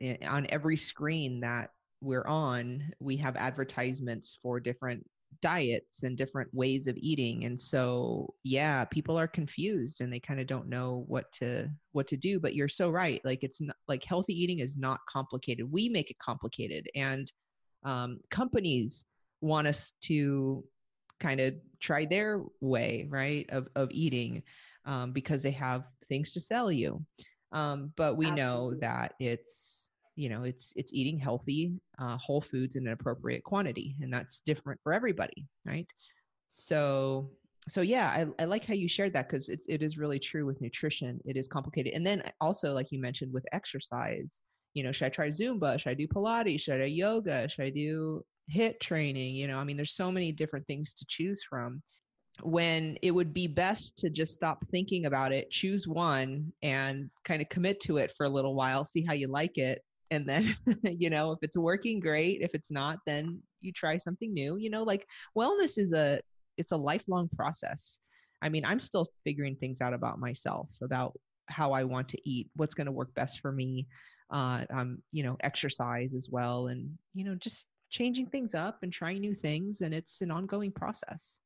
eh, 0.00 0.16
on 0.26 0.46
every 0.48 0.76
screen 0.76 1.40
that 1.40 1.70
we're 2.00 2.26
on 2.26 2.92
we 3.00 3.16
have 3.16 3.34
advertisements 3.34 4.38
for 4.40 4.60
different 4.60 5.04
diets 5.40 6.02
and 6.02 6.16
different 6.16 6.52
ways 6.52 6.86
of 6.86 6.96
eating. 6.98 7.44
And 7.44 7.60
so 7.60 8.34
yeah 8.44 8.84
people 8.84 9.18
are 9.18 9.28
confused 9.28 10.00
and 10.00 10.12
they 10.12 10.20
kind 10.20 10.40
of 10.40 10.46
don't 10.46 10.68
know 10.68 11.04
what 11.08 11.30
to 11.32 11.68
what 11.92 12.06
to 12.08 12.16
do. 12.16 12.40
But 12.40 12.54
you're 12.54 12.68
so 12.68 12.90
right. 12.90 13.20
Like 13.24 13.42
it's 13.42 13.60
not 13.60 13.76
like 13.88 14.04
healthy 14.04 14.34
eating 14.34 14.60
is 14.60 14.76
not 14.76 15.00
complicated. 15.08 15.70
We 15.70 15.88
make 15.88 16.10
it 16.10 16.18
complicated. 16.18 16.88
And 16.94 17.30
um, 17.84 18.20
companies 18.30 19.04
want 19.40 19.66
us 19.66 19.92
to 20.02 20.64
kind 21.20 21.40
of 21.40 21.54
try 21.80 22.04
their 22.04 22.42
way 22.60 23.06
right 23.08 23.46
of, 23.50 23.68
of 23.76 23.88
eating 23.90 24.42
um, 24.84 25.12
because 25.12 25.42
they 25.42 25.50
have 25.50 25.84
things 26.08 26.32
to 26.32 26.40
sell 26.40 26.70
you. 26.70 27.04
Um, 27.52 27.92
but 27.96 28.16
we 28.16 28.26
Absolutely. 28.26 28.42
know 28.42 28.74
that 28.80 29.14
it's 29.18 29.90
you 30.16 30.28
know 30.28 30.42
it's 30.42 30.72
it's 30.76 30.92
eating 30.92 31.18
healthy 31.18 31.72
uh, 31.98 32.16
whole 32.16 32.40
foods 32.40 32.74
in 32.74 32.86
an 32.86 32.92
appropriate 32.92 33.44
quantity 33.44 33.94
and 34.00 34.12
that's 34.12 34.40
different 34.40 34.80
for 34.82 34.92
everybody 34.92 35.46
right? 35.64 35.86
So 36.48 37.30
so 37.68 37.80
yeah 37.80 38.08
i, 38.38 38.42
I 38.42 38.46
like 38.46 38.64
how 38.64 38.74
you 38.74 38.88
shared 38.88 39.12
that 39.14 39.28
because 39.28 39.48
it, 39.48 39.60
it 39.68 39.82
is 39.82 39.98
really 39.98 40.18
true 40.18 40.46
with 40.46 40.60
nutrition. 40.60 41.20
It 41.24 41.36
is 41.36 41.48
complicated. 41.48 41.94
And 41.94 42.06
then 42.06 42.22
also 42.40 42.72
like 42.72 42.92
you 42.92 43.00
mentioned 43.00 43.32
with 43.32 43.44
exercise 43.52 44.42
you 44.74 44.82
know 44.82 44.92
should 44.92 45.06
i 45.06 45.10
try 45.10 45.28
zumba? 45.28 45.78
Should 45.78 45.90
i 45.90 45.94
do 45.94 46.08
pilates? 46.08 46.62
Should 46.62 46.80
i 46.80 46.86
do 46.86 46.92
yoga? 46.92 47.48
Should 47.48 47.64
i 47.64 47.70
do 47.70 48.24
HIIT 48.54 48.80
training? 48.80 49.34
You 49.34 49.48
know 49.48 49.58
i 49.58 49.64
mean 49.64 49.76
there's 49.76 49.96
so 49.96 50.10
many 50.10 50.32
different 50.32 50.66
things 50.66 50.92
to 50.94 51.04
choose 51.08 51.42
from. 51.48 51.82
When 52.42 52.98
it 53.00 53.12
would 53.12 53.32
be 53.32 53.46
best 53.46 53.96
to 53.98 54.10
just 54.10 54.34
stop 54.34 54.64
thinking 54.70 55.06
about 55.06 55.32
it 55.32 55.50
choose 55.50 55.88
one 55.88 56.52
and 56.62 57.10
kind 57.24 57.40
of 57.40 57.48
commit 57.48 57.80
to 57.80 57.96
it 57.96 58.12
for 58.16 58.26
a 58.26 58.28
little 58.28 58.54
while 58.54 58.84
see 58.84 59.04
how 59.04 59.14
you 59.14 59.26
like 59.28 59.56
it 59.56 59.82
and 60.10 60.26
then 60.26 60.54
you 60.82 61.10
know 61.10 61.32
if 61.32 61.38
it's 61.42 61.56
working 61.56 62.00
great. 62.00 62.40
If 62.42 62.54
it's 62.54 62.70
not 62.70 62.98
then 63.06 63.42
you 63.60 63.72
try 63.72 63.96
something 63.96 64.32
new. 64.32 64.56
You 64.56 64.70
know 64.70 64.82
like 64.82 65.06
wellness 65.36 65.78
is 65.78 65.92
a 65.92 66.20
it's 66.56 66.72
a 66.72 66.76
lifelong 66.76 67.28
process. 67.36 67.98
I 68.42 68.48
mean 68.48 68.64
i'm 68.64 68.78
still 68.78 69.08
figuring 69.24 69.56
things 69.56 69.80
out 69.80 69.94
about 69.94 70.18
myself 70.18 70.68
about 70.82 71.18
how 71.48 71.72
i 71.72 71.84
want 71.84 72.08
to 72.08 72.18
eat 72.28 72.50
what's 72.56 72.74
going 72.74 72.86
to 72.86 72.92
work 72.92 73.14
best 73.14 73.40
for 73.40 73.52
me 73.52 73.86
uh 74.30 74.64
um 74.70 74.98
you 75.12 75.22
know 75.22 75.36
exercise 75.40 76.14
as 76.14 76.28
well 76.30 76.66
and 76.66 76.90
you 77.14 77.24
know 77.24 77.34
just 77.36 77.66
changing 77.90 78.26
things 78.26 78.54
up 78.54 78.78
and 78.82 78.92
trying 78.92 79.20
new 79.20 79.34
things 79.34 79.80
and 79.80 79.94
it's 79.94 80.20
an 80.20 80.30
ongoing 80.30 80.72
process. 80.72 81.40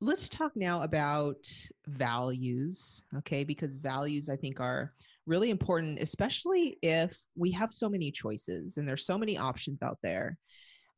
Let's 0.00 0.28
talk 0.28 0.52
now 0.56 0.82
about 0.82 1.46
values 1.86 3.02
okay? 3.18 3.44
Because 3.44 3.76
values 3.76 4.28
i 4.28 4.36
think 4.36 4.60
are 4.60 4.92
really 5.26 5.50
important, 5.50 6.00
especially 6.00 6.78
if 6.82 7.18
we 7.36 7.50
have 7.52 7.72
so 7.72 7.88
many 7.88 8.10
choices 8.10 8.76
and 8.76 8.88
there's 8.88 9.06
so 9.06 9.18
many 9.18 9.38
options 9.38 9.82
out 9.82 9.98
there 10.02 10.36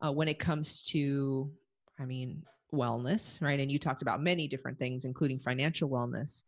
uh, 0.05 0.13
when 0.13 0.29
it 0.29 0.39
comes 0.39 0.83
to, 0.83 1.51
I 1.99 2.05
mean, 2.05 2.43
wellness, 2.73 3.41
right? 3.43 3.61
And 3.61 3.71
you 3.71 3.79
talked 3.79 4.03
about 4.03 4.23
many 4.23 4.49
different 4.49 4.79
things, 4.79 5.05
including 5.05 5.39
financial 5.39 5.89
wellness. 5.89 6.45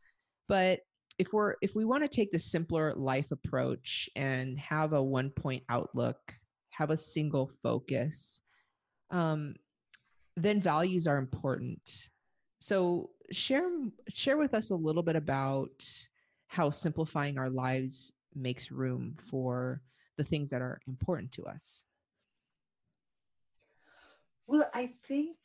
But 0.49 0.81
if 1.19 1.33
we're 1.33 1.55
if 1.63 1.75
we 1.75 1.85
want 1.85 2.03
to 2.03 2.09
take 2.09 2.33
the 2.33 2.39
simpler 2.39 2.95
life 2.97 3.31
approach 3.31 4.09
and 4.17 4.59
have 4.59 4.93
a 4.93 5.03
one 5.03 5.31
point 5.31 5.63
outlook, 5.69 6.19
have 6.71 6.91
a 6.91 6.97
single 6.97 7.51
focus, 7.63 8.41
um, 9.11 9.55
then 10.37 10.61
values 10.61 11.07
are 11.07 11.19
important. 11.19 12.09
So 12.61 13.11
share 13.31 13.69
share 14.09 14.37
with 14.37 14.55
us 14.55 14.71
a 14.71 14.77
little 14.77 15.03
bit 15.03 15.17
about 15.17 15.85
how 16.55 16.71
simplifying 16.71 17.37
our 17.37 17.51
lives 17.51 18.13
makes 18.33 18.71
room 18.71 19.17
for 19.29 19.83
the 20.17 20.23
things 20.23 20.51
that 20.51 20.63
are 20.63 20.81
important 20.87 21.33
to 21.33 21.45
us? 21.47 21.85
Well, 24.47 24.71
I 24.73 24.93
think 25.09 25.37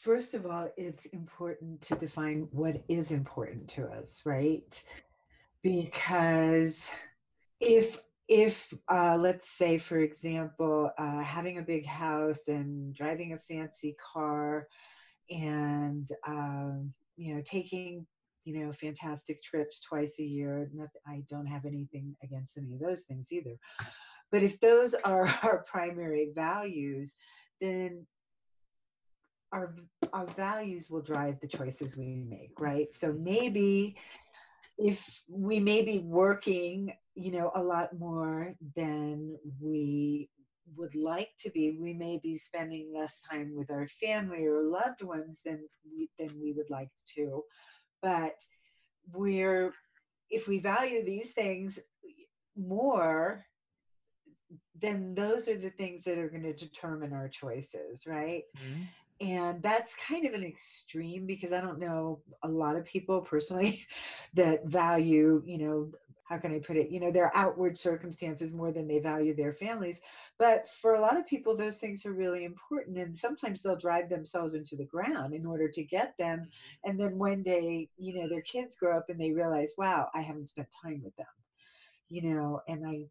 first 0.00 0.32
of 0.32 0.46
all, 0.46 0.70
it's 0.78 1.04
important 1.06 1.82
to 1.82 1.94
define 1.96 2.48
what 2.52 2.82
is 2.88 3.10
important 3.10 3.68
to 3.68 3.84
us, 3.84 4.22
right? 4.24 4.82
Because 5.62 6.82
if 7.60 8.00
if 8.28 8.72
uh, 8.88 9.18
let's 9.20 9.48
say 9.58 9.76
for 9.76 9.98
example 9.98 10.90
uh, 10.96 11.20
having 11.20 11.58
a 11.58 11.62
big 11.62 11.84
house 11.84 12.48
and 12.48 12.94
driving 12.94 13.34
a 13.34 13.38
fancy 13.52 13.94
car 14.12 14.68
and 15.28 16.08
um, 16.26 16.94
you 17.16 17.34
know 17.34 17.42
taking 17.44 18.06
you 18.44 18.58
know, 18.58 18.72
fantastic 18.72 19.42
trips 19.42 19.80
twice 19.80 20.16
a 20.18 20.24
year. 20.24 20.68
I 21.06 21.22
don't 21.28 21.46
have 21.46 21.64
anything 21.64 22.16
against 22.22 22.56
any 22.56 22.74
of 22.74 22.80
those 22.80 23.02
things 23.02 23.28
either. 23.30 23.56
But 24.30 24.42
if 24.42 24.58
those 24.60 24.94
are 24.94 25.26
our 25.42 25.64
primary 25.68 26.32
values, 26.34 27.14
then 27.60 28.06
our 29.52 29.74
our 30.12 30.26
values 30.34 30.88
will 30.90 31.02
drive 31.02 31.38
the 31.40 31.48
choices 31.48 31.96
we 31.96 32.24
make, 32.28 32.58
right? 32.58 32.88
So 32.94 33.12
maybe 33.12 33.96
if 34.78 35.22
we 35.28 35.60
may 35.60 35.82
be 35.82 35.98
working, 35.98 36.92
you 37.14 37.32
know, 37.32 37.52
a 37.54 37.62
lot 37.62 37.90
more 37.98 38.54
than 38.74 39.36
we 39.60 40.30
would 40.76 40.94
like 40.94 41.28
to 41.40 41.50
be, 41.50 41.76
we 41.78 41.92
may 41.92 42.18
be 42.22 42.38
spending 42.38 42.92
less 42.94 43.20
time 43.30 43.52
with 43.54 43.70
our 43.70 43.88
family 44.00 44.46
or 44.46 44.62
loved 44.62 45.02
ones 45.02 45.40
than 45.44 45.60
we 45.84 46.08
than 46.18 46.30
we 46.40 46.52
would 46.52 46.70
like 46.70 46.90
to 47.16 47.42
but 48.02 48.34
we're 49.12 49.72
if 50.30 50.48
we 50.48 50.58
value 50.58 51.04
these 51.04 51.30
things 51.30 51.78
more 52.56 53.44
then 54.80 55.14
those 55.14 55.48
are 55.48 55.56
the 55.56 55.70
things 55.70 56.02
that 56.04 56.18
are 56.18 56.28
going 56.28 56.42
to 56.42 56.52
determine 56.52 57.12
our 57.12 57.28
choices 57.28 58.06
right 58.06 58.42
mm-hmm. 58.58 58.82
and 59.26 59.62
that's 59.62 59.94
kind 60.08 60.26
of 60.26 60.34
an 60.34 60.44
extreme 60.44 61.26
because 61.26 61.52
i 61.52 61.60
don't 61.60 61.78
know 61.78 62.20
a 62.42 62.48
lot 62.48 62.76
of 62.76 62.84
people 62.84 63.20
personally 63.20 63.86
that 64.34 64.66
value 64.66 65.42
you 65.46 65.58
know 65.58 65.90
how 66.32 66.38
can 66.38 66.54
I 66.54 66.60
put 66.60 66.76
it? 66.76 66.90
You 66.90 66.98
know, 66.98 67.10
their 67.10 67.36
outward 67.36 67.78
circumstances 67.78 68.52
more 68.52 68.72
than 68.72 68.88
they 68.88 69.00
value 69.00 69.36
their 69.36 69.52
families. 69.52 70.00
But 70.42 70.66
for 70.80 70.96
a 70.96 71.00
lot 71.00 71.16
of 71.16 71.24
people, 71.28 71.56
those 71.56 71.76
things 71.76 72.04
are 72.04 72.12
really 72.12 72.44
important. 72.44 72.98
And 72.98 73.16
sometimes 73.16 73.62
they'll 73.62 73.76
drive 73.76 74.08
themselves 74.08 74.56
into 74.56 74.74
the 74.74 74.84
ground 74.84 75.34
in 75.34 75.46
order 75.46 75.68
to 75.68 75.84
get 75.84 76.14
them. 76.18 76.40
Mm-hmm. 76.40 76.90
And 76.90 76.98
then 76.98 77.16
one 77.16 77.44
day, 77.44 77.88
you 77.96 78.14
know, 78.18 78.28
their 78.28 78.42
kids 78.42 78.74
grow 78.74 78.96
up 78.96 79.06
and 79.08 79.20
they 79.20 79.30
realize, 79.30 79.70
wow, 79.78 80.08
I 80.12 80.20
haven't 80.20 80.48
spent 80.48 80.66
time 80.82 81.00
with 81.04 81.14
them, 81.14 81.26
you 82.08 82.22
know, 82.22 82.60
and 82.66 82.84
I, 82.84 83.04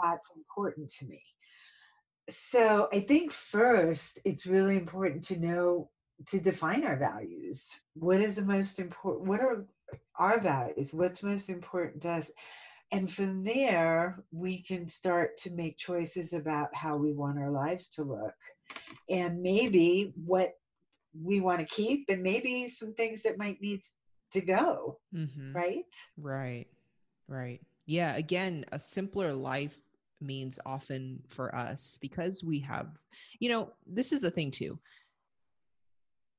that's 0.00 0.28
important 0.36 0.92
to 1.00 1.06
me. 1.06 1.20
So 2.30 2.88
I 2.92 3.00
think 3.00 3.32
first, 3.32 4.20
it's 4.24 4.46
really 4.46 4.76
important 4.76 5.24
to 5.24 5.40
know 5.40 5.90
to 6.28 6.38
define 6.38 6.84
our 6.84 6.96
values. 6.96 7.66
What 7.94 8.20
is 8.20 8.36
the 8.36 8.42
most 8.42 8.78
important? 8.78 9.26
What 9.26 9.40
are 9.40 9.66
our 10.20 10.38
values? 10.38 10.92
What's 10.92 11.24
most 11.24 11.50
important 11.50 12.02
to 12.02 12.10
us? 12.10 12.30
And 12.92 13.12
from 13.12 13.42
there, 13.42 14.22
we 14.30 14.62
can 14.62 14.88
start 14.88 15.38
to 15.38 15.50
make 15.50 15.76
choices 15.76 16.32
about 16.32 16.74
how 16.74 16.96
we 16.96 17.12
want 17.12 17.38
our 17.38 17.50
lives 17.50 17.88
to 17.90 18.04
look 18.04 18.34
and 19.10 19.42
maybe 19.42 20.12
what 20.24 20.54
we 21.20 21.40
want 21.40 21.60
to 21.60 21.66
keep 21.66 22.06
and 22.08 22.22
maybe 22.22 22.68
some 22.68 22.94
things 22.94 23.22
that 23.22 23.38
might 23.38 23.60
need 23.60 23.82
to 24.32 24.40
go. 24.40 24.98
Mm-hmm. 25.14 25.52
Right? 25.52 25.84
Right. 26.16 26.66
Right. 27.28 27.60
Yeah. 27.86 28.14
Again, 28.16 28.64
a 28.72 28.78
simpler 28.78 29.32
life 29.32 29.80
means 30.20 30.58
often 30.64 31.22
for 31.28 31.54
us 31.54 31.98
because 32.00 32.44
we 32.44 32.60
have, 32.60 32.88
you 33.40 33.48
know, 33.48 33.72
this 33.86 34.12
is 34.12 34.20
the 34.20 34.30
thing 34.30 34.50
too. 34.50 34.78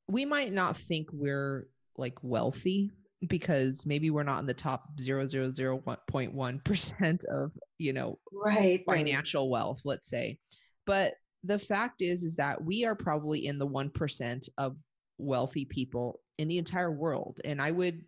We 0.08 0.24
might 0.24 0.54
not 0.54 0.77
think 0.77 1.10
we're 1.12 1.68
like 1.98 2.18
wealthy 2.24 2.92
because 3.28 3.86
maybe 3.86 4.12
we're 4.12 4.24
not 4.24 4.40
in 4.40 4.46
the 4.46 4.54
top 4.54 4.90
0.1% 5.00 7.26
of 7.26 7.52
you 7.78 7.94
know 7.94 8.20
right 8.32 8.84
financial 8.86 9.46
right. 9.46 9.52
wealth 9.52 9.82
let's 9.86 10.10
say 10.10 10.38
but 10.86 11.14
the 11.44 11.58
fact 11.58 12.02
is 12.02 12.24
is 12.24 12.36
that 12.36 12.64
we 12.64 12.86
are 12.86 12.96
probably 12.96 13.48
in 13.48 13.58
the 13.58 13.68
1% 13.68 14.50
of 14.58 14.76
wealthy 15.18 15.66
people 15.66 16.20
in 16.38 16.48
the 16.48 16.60
entire 16.60 16.92
world 16.92 17.42
and 17.44 17.60
i 17.60 17.72
would 17.72 18.04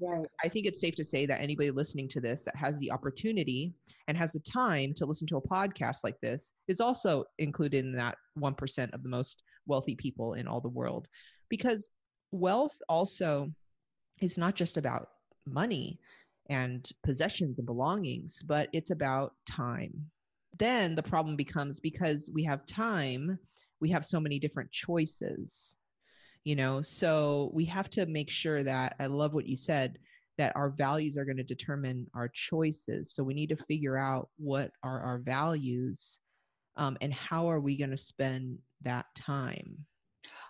right. 0.00 0.26
i 0.42 0.48
think 0.48 0.64
it's 0.64 0.80
safe 0.80 0.94
to 0.94 1.04
say 1.04 1.26
that 1.26 1.42
anybody 1.42 1.70
listening 1.70 2.08
to 2.08 2.20
this 2.20 2.44
that 2.44 2.56
has 2.56 2.78
the 2.78 2.90
opportunity 2.90 3.74
and 4.06 4.16
has 4.16 4.32
the 4.32 4.40
time 4.40 4.94
to 4.94 5.04
listen 5.04 5.26
to 5.26 5.36
a 5.36 5.42
podcast 5.42 5.98
like 6.04 6.18
this 6.22 6.54
is 6.68 6.80
also 6.80 7.22
included 7.38 7.84
in 7.84 7.92
that 7.92 8.16
1% 8.38 8.94
of 8.94 9.02
the 9.02 9.08
most 9.10 9.42
wealthy 9.66 9.94
people 9.94 10.34
in 10.34 10.48
all 10.48 10.62
the 10.62 10.68
world 10.68 11.06
because 11.50 11.90
wealth 12.32 12.76
also 12.88 13.52
it's 14.20 14.38
not 14.38 14.54
just 14.54 14.76
about 14.76 15.10
money 15.46 15.98
and 16.48 16.90
possessions 17.02 17.58
and 17.58 17.66
belongings, 17.66 18.42
but 18.42 18.68
it's 18.72 18.90
about 18.90 19.34
time. 19.48 19.92
Then 20.58 20.94
the 20.94 21.02
problem 21.02 21.36
becomes 21.36 21.78
because 21.78 22.30
we 22.32 22.42
have 22.44 22.66
time, 22.66 23.38
we 23.80 23.90
have 23.90 24.04
so 24.04 24.18
many 24.18 24.38
different 24.38 24.70
choices, 24.70 25.76
you 26.44 26.56
know, 26.56 26.80
so 26.80 27.50
we 27.52 27.64
have 27.66 27.90
to 27.90 28.06
make 28.06 28.30
sure 28.30 28.62
that 28.62 28.96
I 28.98 29.06
love 29.06 29.34
what 29.34 29.46
you 29.46 29.56
said 29.56 29.98
that 30.38 30.56
our 30.56 30.70
values 30.70 31.18
are 31.18 31.24
going 31.24 31.36
to 31.36 31.42
determine 31.42 32.06
our 32.14 32.28
choices. 32.28 33.12
So 33.12 33.22
we 33.22 33.34
need 33.34 33.48
to 33.50 33.56
figure 33.56 33.98
out 33.98 34.28
what 34.38 34.70
are 34.82 35.00
our 35.00 35.18
values 35.18 36.20
um, 36.76 36.96
and 37.00 37.12
how 37.12 37.50
are 37.50 37.60
we 37.60 37.76
going 37.76 37.90
to 37.90 37.96
spend 37.96 38.56
that 38.82 39.06
time. 39.16 39.76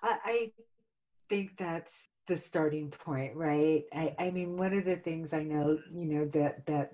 I, 0.03 0.19
I 0.25 0.51
think 1.31 1.53
that's 1.59 1.95
the 2.29 2.37
starting 2.37 2.91
point, 2.91 3.35
right? 3.35 3.85
I, 3.93 4.15
I 4.19 4.31
mean, 4.31 4.57
one 4.57 4.77
of 4.77 4.85
the 4.85 4.97
things 4.97 5.33
I 5.33 5.43
know, 5.43 5.79
you 5.93 6.05
know, 6.07 6.25
that 6.35 6.67
that, 6.67 6.93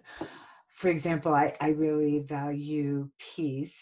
for 0.68 0.88
example, 0.88 1.34
I, 1.34 1.54
I 1.60 1.68
really 1.68 2.20
value 2.20 3.10
peace. 3.34 3.74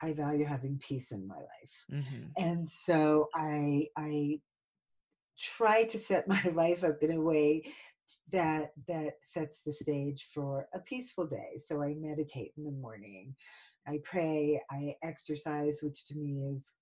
I 0.00 0.12
value 0.12 0.44
having 0.44 0.78
peace 0.78 1.10
in 1.10 1.26
my 1.26 1.34
life, 1.34 2.04
mm-hmm. 2.04 2.24
and 2.36 2.68
so 2.68 3.28
I 3.34 3.88
I 3.96 4.40
try 5.38 5.84
to 5.84 5.98
set 5.98 6.28
my 6.28 6.42
life 6.54 6.84
up 6.84 7.02
in 7.02 7.12
a 7.12 7.20
way 7.20 7.64
that 8.32 8.72
that 8.86 9.14
sets 9.32 9.60
the 9.64 9.72
stage 9.72 10.28
for 10.34 10.68
a 10.74 10.78
peaceful 10.78 11.26
day. 11.26 11.60
So 11.66 11.82
I 11.82 11.94
meditate 11.94 12.52
in 12.56 12.64
the 12.64 12.70
morning. 12.70 13.34
I 13.86 14.00
pray, 14.04 14.60
I 14.70 14.96
exercise, 15.02 15.80
which 15.82 16.04
to 16.06 16.14
me 16.14 16.54
is 16.54 16.72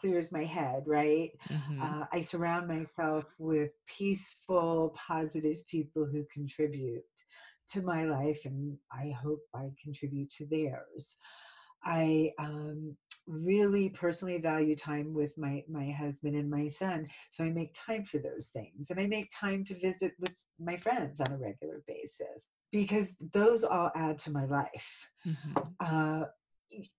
clears 0.00 0.32
my 0.32 0.44
head, 0.44 0.82
right? 0.86 1.30
Mm-hmm. 1.50 1.82
Uh, 1.82 2.04
I 2.12 2.22
surround 2.22 2.68
myself 2.68 3.24
with 3.38 3.70
peaceful, 3.86 4.94
positive 4.96 5.66
people 5.66 6.04
who 6.04 6.24
contribute 6.32 7.04
to 7.72 7.82
my 7.82 8.04
life, 8.04 8.40
and 8.44 8.76
I 8.92 9.10
hope 9.10 9.40
I 9.54 9.70
contribute 9.82 10.30
to 10.32 10.46
theirs. 10.46 11.16
I 11.84 12.32
um, 12.38 12.96
really 13.26 13.88
personally 13.88 14.38
value 14.38 14.76
time 14.76 15.12
with 15.12 15.36
my 15.36 15.64
my 15.68 15.90
husband 15.90 16.36
and 16.36 16.50
my 16.50 16.68
son, 16.68 17.08
so 17.30 17.44
I 17.44 17.50
make 17.50 17.74
time 17.74 18.04
for 18.04 18.18
those 18.18 18.48
things, 18.52 18.90
and 18.90 19.00
I 19.00 19.06
make 19.06 19.30
time 19.32 19.64
to 19.66 19.74
visit 19.74 20.12
with 20.20 20.34
my 20.58 20.76
friends 20.76 21.20
on 21.20 21.32
a 21.32 21.36
regular 21.36 21.82
basis 21.86 22.46
because 22.72 23.08
those 23.32 23.64
all 23.64 23.90
add 23.94 24.18
to 24.20 24.30
my 24.30 24.44
life. 24.46 25.06
Mm-hmm. 25.26 25.62
Uh, 25.80 26.26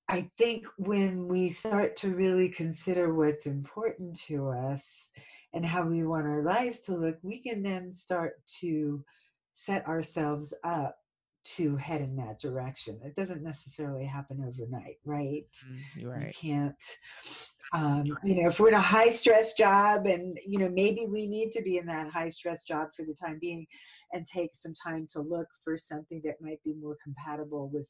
I 0.08 0.30
think 0.38 0.68
when 0.78 1.28
we 1.28 1.52
start 1.52 1.98
to 1.98 2.16
really 2.16 2.50
consider 2.50 3.14
what's 3.14 3.46
important 3.46 4.20
to 4.28 4.50
us 4.50 4.84
and 5.54 5.66
how 5.66 5.84
we 5.84 6.06
want 6.06 6.26
our 6.26 6.44
lives 6.44 6.82
to 6.82 6.96
look, 6.96 7.18
we 7.22 7.42
can 7.42 7.64
then 7.64 7.94
start 7.94 8.34
to 8.62 9.04
set 9.54 9.86
ourselves 9.88 10.54
up 10.64 10.98
to 11.56 11.76
head 11.78 12.02
in 12.02 12.16
that 12.18 12.40
direction. 12.40 13.00
It 13.04 13.16
doesn't 13.16 13.44
necessarily 13.44 14.06
happen 14.06 14.44
overnight, 14.46 14.98
right? 15.06 15.46
Mm, 15.70 15.80
you're 15.96 16.12
right. 16.12 16.36
You 16.44 16.52
can't, 16.52 16.76
um, 17.74 18.06
you 18.24 18.42
know, 18.42 18.50
if 18.50 18.60
we're 18.60 18.70
in 18.70 18.74
a 18.74 18.82
high 18.82 19.12
stress 19.12 19.54
job 19.54 20.06
and, 20.06 20.38
you 20.46 20.60
know, 20.60 20.70
maybe 20.70 21.06
we 21.08 21.28
need 21.28 21.52
to 21.54 21.62
be 21.62 21.78
in 21.78 21.86
that 21.86 22.10
high 22.10 22.30
stress 22.30 22.64
job 22.64 22.90
for 22.96 23.06
the 23.06 23.14
time 23.14 23.38
being 23.40 23.66
and 24.12 24.28
take 24.28 24.52
some 24.56 24.74
time 24.74 25.08
to 25.14 25.22
look 25.22 25.48
for 25.64 25.78
something 25.78 26.22
that 26.24 26.42
might 26.42 26.62
be 26.64 26.74
more 26.74 26.98
compatible 27.04 27.70
with 27.74 27.86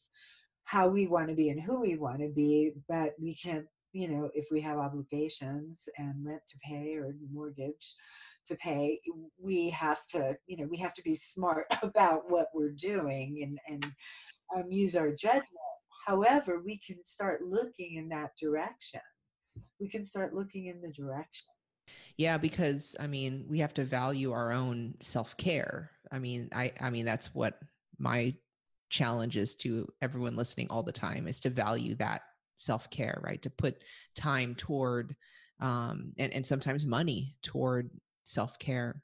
how 0.68 0.90
we 0.90 1.08
want 1.08 1.30
to 1.30 1.34
be 1.34 1.50
and 1.50 1.62
who 1.62 1.80
we 1.80 1.96
want 1.96 2.20
to 2.20 2.28
be, 2.28 2.74
but 2.90 3.14
we 3.18 3.34
can't, 3.42 3.66
you 3.94 4.10
know, 4.10 4.30
if 4.34 4.48
we 4.52 4.60
have 4.60 4.78
obligations 4.78 5.78
and 5.98 6.14
rent 6.26 6.42
to 6.50 6.58
pay 6.62 6.96
or 6.96 7.16
mortgage 7.32 7.96
to 8.48 8.56
pay, 8.56 9.00
we 9.42 9.70
have 9.70 10.06
to, 10.10 10.36
you 10.46 10.58
know, 10.58 10.68
we 10.70 10.78
have 10.78 10.94
to 10.94 11.02
be 11.02 11.18
smart 11.34 11.68
about 11.82 12.30
what 12.30 12.48
we're 12.54 12.74
doing 12.74 13.40
and, 13.44 13.60
and 13.74 13.94
um, 14.54 14.70
use 14.70 14.98
our 14.98 15.12
judgment. 15.12 15.48
However, 16.06 16.62
we 16.64 16.82
can 16.86 16.98
start 17.06 17.44
looking 17.46 17.96
in 17.96 18.10
that 18.10 18.32
direction. 18.42 19.02
We 19.80 19.88
can 19.88 20.06
start 20.06 20.34
looking 20.34 20.66
in 20.66 20.82
the 20.82 20.92
direction. 20.92 21.48
Yeah, 22.18 22.38
because 22.38 22.94
I 23.00 23.08
mean, 23.08 23.46
we 23.48 23.60
have 23.60 23.74
to 23.76 23.86
value 23.86 24.34
our 24.34 24.52
own 24.52 24.96
self-care. 25.00 25.92
I 26.12 26.20
mean, 26.20 26.50
I 26.54 26.74
I 26.82 26.90
mean 26.90 27.06
that's 27.06 27.34
what 27.34 27.60
my 28.00 28.36
challenges 28.90 29.56
to 29.56 29.88
everyone 30.02 30.36
listening 30.36 30.68
all 30.70 30.84
the 30.84 30.92
time 30.92 31.28
is 31.28 31.40
to 31.42 31.50
value 31.50 31.96
that 31.96 32.22
self-care 32.56 33.20
right? 33.24 33.42
To 33.42 33.50
put 33.50 33.84
time 34.16 34.56
toward 34.56 35.16
um, 35.60 36.14
and, 36.18 36.34
and 36.34 36.46
sometimes 36.46 36.86
money 36.86 37.36
toward 37.42 37.90
self-care. 38.26 39.02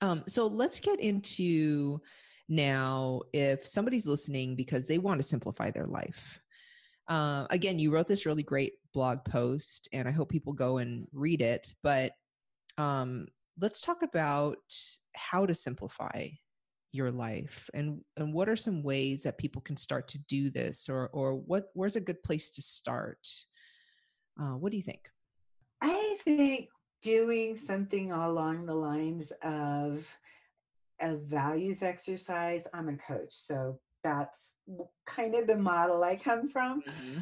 Um, 0.00 0.24
so 0.26 0.46
let's 0.46 0.80
get 0.80 1.00
into 1.00 2.00
now 2.48 3.20
if 3.32 3.66
somebody's 3.66 4.06
listening 4.06 4.56
because 4.56 4.86
they 4.86 4.98
want 4.98 5.20
to 5.20 5.26
simplify 5.26 5.70
their 5.70 5.86
life. 5.86 6.40
Uh, 7.08 7.46
again 7.48 7.78
you 7.78 7.90
wrote 7.90 8.06
this 8.06 8.26
really 8.26 8.42
great 8.42 8.74
blog 8.92 9.24
post 9.24 9.88
and 9.94 10.06
i 10.06 10.10
hope 10.10 10.28
people 10.28 10.52
go 10.52 10.76
and 10.76 11.06
read 11.14 11.40
it 11.40 11.72
but 11.82 12.12
um, 12.76 13.26
let's 13.58 13.80
talk 13.80 14.02
about 14.02 14.58
how 15.14 15.46
to 15.46 15.54
simplify 15.54 16.26
your 16.92 17.10
life 17.10 17.68
and 17.74 18.00
and 18.16 18.32
what 18.32 18.48
are 18.48 18.56
some 18.56 18.82
ways 18.82 19.22
that 19.22 19.36
people 19.36 19.60
can 19.60 19.76
start 19.76 20.08
to 20.08 20.18
do 20.20 20.50
this 20.50 20.88
or 20.88 21.08
or 21.12 21.34
what 21.34 21.66
where's 21.74 21.96
a 21.96 22.00
good 22.00 22.22
place 22.22 22.50
to 22.50 22.62
start? 22.62 23.26
Uh, 24.40 24.56
what 24.56 24.70
do 24.70 24.76
you 24.76 24.82
think? 24.82 25.10
I 25.82 26.16
think 26.24 26.68
doing 27.02 27.56
something 27.56 28.12
along 28.12 28.66
the 28.66 28.74
lines 28.74 29.32
of 29.42 30.06
a 31.00 31.14
values 31.14 31.82
exercise 31.82 32.64
i'm 32.74 32.88
a 32.88 32.96
coach 32.96 33.30
so 33.30 33.78
that's 34.02 34.52
kind 35.06 35.34
of 35.34 35.46
the 35.46 35.56
model 35.56 36.02
i 36.02 36.16
come 36.16 36.48
from. 36.48 36.82
Mm-hmm. 36.82 37.20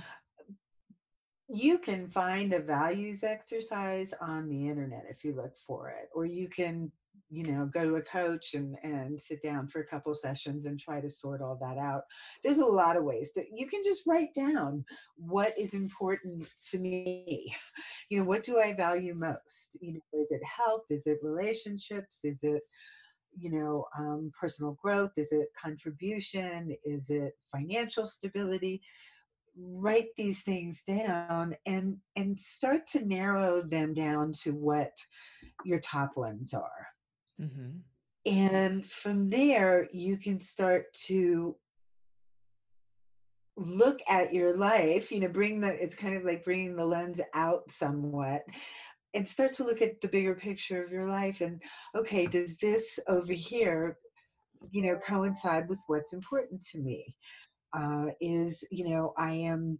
you 1.49 1.79
can 1.79 2.09
find 2.09 2.53
a 2.53 2.59
values 2.59 3.23
exercise 3.23 4.13
on 4.21 4.49
the 4.49 4.69
internet 4.69 5.05
if 5.11 5.25
you 5.25 5.35
look 5.35 5.57
for 5.67 5.91
it 5.91 6.09
or 6.15 6.25
you 6.25 6.49
can 6.49 6.91
you 7.29 7.43
know 7.45 7.67
go 7.67 7.85
to 7.85 7.97
a 7.97 8.03
coach 8.03 8.55
and 8.55 8.77
and 8.83 9.21
sit 9.21 9.43
down 9.43 9.67
for 9.67 9.81
a 9.81 9.87
couple 9.87 10.15
sessions 10.15 10.65
and 10.65 10.79
try 10.79 11.01
to 11.01 11.11
sort 11.11 11.43
all 11.43 11.59
that 11.61 11.79
out. 11.79 12.03
There's 12.45 12.59
a 12.59 12.65
lot 12.65 12.97
of 12.97 13.05
ways 13.05 13.33
that 13.35 13.47
you 13.53 13.67
can 13.67 13.83
just 13.85 14.03
write 14.07 14.35
down 14.35 14.85
what 15.17 15.59
is 15.59 15.75
important 15.75 16.49
to 16.71 16.79
me. 16.79 17.55
You 18.09 18.21
know 18.21 18.25
what 18.25 18.45
do 18.45 18.61
i 18.61 18.73
value 18.73 19.15
most? 19.15 19.77
You 19.81 19.95
know 19.95 20.21
is 20.23 20.31
it 20.31 20.41
health? 20.45 20.85
Is 20.91 21.03
it 21.07 21.19
relationships? 21.23 22.19
Is 22.23 22.39
it 22.43 22.63
you 23.37 23.51
know 23.51 23.87
um, 23.99 24.31
personal 24.41 24.79
growth? 24.81 25.11
Is 25.17 25.33
it 25.33 25.49
contribution? 25.61 26.77
Is 26.85 27.11
it 27.11 27.37
financial 27.51 28.07
stability? 28.07 28.81
Write 29.59 30.11
these 30.17 30.43
things 30.43 30.85
down 30.87 31.57
and 31.67 31.97
and 32.15 32.39
start 32.39 32.87
to 32.93 33.05
narrow 33.05 33.61
them 33.61 33.93
down 33.93 34.33
to 34.45 34.53
what 34.53 34.93
your 35.65 35.81
top 35.81 36.17
ones 36.17 36.55
are 36.55 36.87
Mm-hmm. 37.41 37.79
And 38.27 38.87
from 38.87 39.31
there, 39.31 39.89
you 39.93 40.17
can 40.17 40.41
start 40.41 40.87
to 41.07 41.57
look 43.57 44.01
at 44.09 44.35
your 44.35 44.57
life, 44.57 45.11
you 45.11 45.21
know, 45.21 45.29
bring 45.29 45.61
the, 45.61 45.69
it's 45.69 45.97
kind 45.97 46.17
of 46.17 46.25
like 46.25 46.45
bringing 46.45 46.77
the 46.77 46.85
lens 46.85 47.19
out 47.35 47.63
somewhat 47.79 48.43
and 49.15 49.29
start 49.29 49.55
to 49.55 49.65
look 49.65 49.81
at 49.81 50.01
the 50.03 50.09
bigger 50.09 50.35
picture 50.35 50.85
of 50.85 50.91
your 50.91 51.09
life. 51.09 51.41
And 51.41 51.63
okay, 51.97 52.27
does 52.27 52.57
this 52.59 52.99
over 53.09 53.33
here, 53.33 53.97
you 54.71 54.83
know, 54.83 54.97
coincide 54.97 55.69
with 55.69 55.79
what's 55.87 56.13
important 56.13 56.67
to 56.73 56.79
me? 56.79 57.17
Uh, 57.77 58.07
is, 58.21 58.63
you 58.71 58.89
know, 58.89 59.15
I 59.17 59.33
am, 59.33 59.79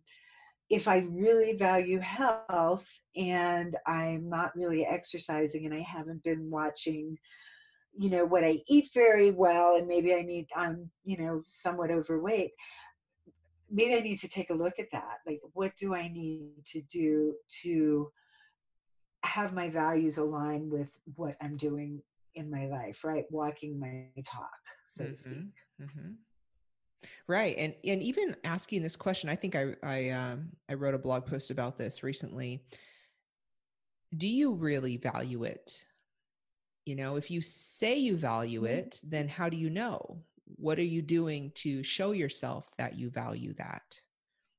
if 0.69 0.89
I 0.89 0.99
really 1.11 1.57
value 1.57 2.01
health 2.01 2.89
and 3.17 3.77
I'm 3.87 4.29
not 4.29 4.57
really 4.57 4.85
exercising 4.85 5.65
and 5.65 5.75
I 5.75 5.81
haven't 5.81 6.23
been 6.25 6.51
watching 6.51 7.19
you 7.99 8.11
know 8.11 8.25
what 8.25 8.45
i 8.45 8.59
eat 8.69 8.89
very 8.93 9.31
well 9.31 9.77
and 9.77 9.87
maybe 9.87 10.15
i 10.15 10.23
need 10.23 10.47
i'm 10.55 10.91
you 11.05 11.17
know 11.17 11.43
somewhat 11.63 11.91
overweight 11.91 12.51
maybe 13.71 13.95
i 13.95 14.01
need 14.01 14.21
to 14.21 14.29
take 14.29 14.51
a 14.51 14.55
look 14.55 14.75
at 14.79 14.91
that 14.93 15.19
like 15.27 15.41
what 15.55 15.73
do 15.79 15.95
i 15.95 16.09
need 16.09 16.51
to 16.67 16.83
do 16.93 17.35
to 17.63 18.11
have 19.23 19.55
my 19.55 19.69
values 19.69 20.19
align 20.19 20.69
with 20.71 20.89
what 21.15 21.37
i'm 21.41 21.57
doing 21.57 22.01
in 22.35 22.51
my 22.51 22.67
life 22.67 23.03
right 23.03 23.25
walking 23.31 23.79
my 23.81 24.05
talk 24.25 24.51
so 24.95 25.05
mm-hmm. 25.05 25.15
to 25.15 25.21
speak 25.21 25.53
mm-hmm. 25.81 26.11
Right 27.29 27.57
and 27.59 27.75
and 27.85 28.03
even 28.03 28.37
asking 28.45 28.83
this 28.83 28.97
question 28.97 29.29
i 29.29 29.35
think 29.35 29.55
i 29.57 29.75
i 29.83 30.11
um 30.11 30.49
i 30.69 30.75
wrote 30.75 30.95
a 30.95 30.99
blog 30.99 31.27
post 31.27 31.51
about 31.51 31.77
this 31.77 32.03
recently 32.03 32.63
do 34.17 34.29
you 34.29 34.53
really 34.53 34.97
value 34.97 35.45
it 35.45 35.85
you 36.85 36.95
know 36.95 37.17
if 37.17 37.31
you 37.31 37.43
say 37.43 37.97
you 37.97 38.17
value 38.17 38.63
mm-hmm. 38.63 38.79
it 38.79 39.01
then 39.03 39.29
how 39.29 39.49
do 39.49 39.57
you 39.57 39.71
know 39.71 40.19
what 40.57 40.79
are 40.79 40.83
you 40.83 41.03
doing 41.03 41.51
to 41.57 41.83
show 41.83 42.13
yourself 42.13 42.73
that 42.79 42.97
you 42.97 43.11
value 43.11 43.53
that 43.55 44.01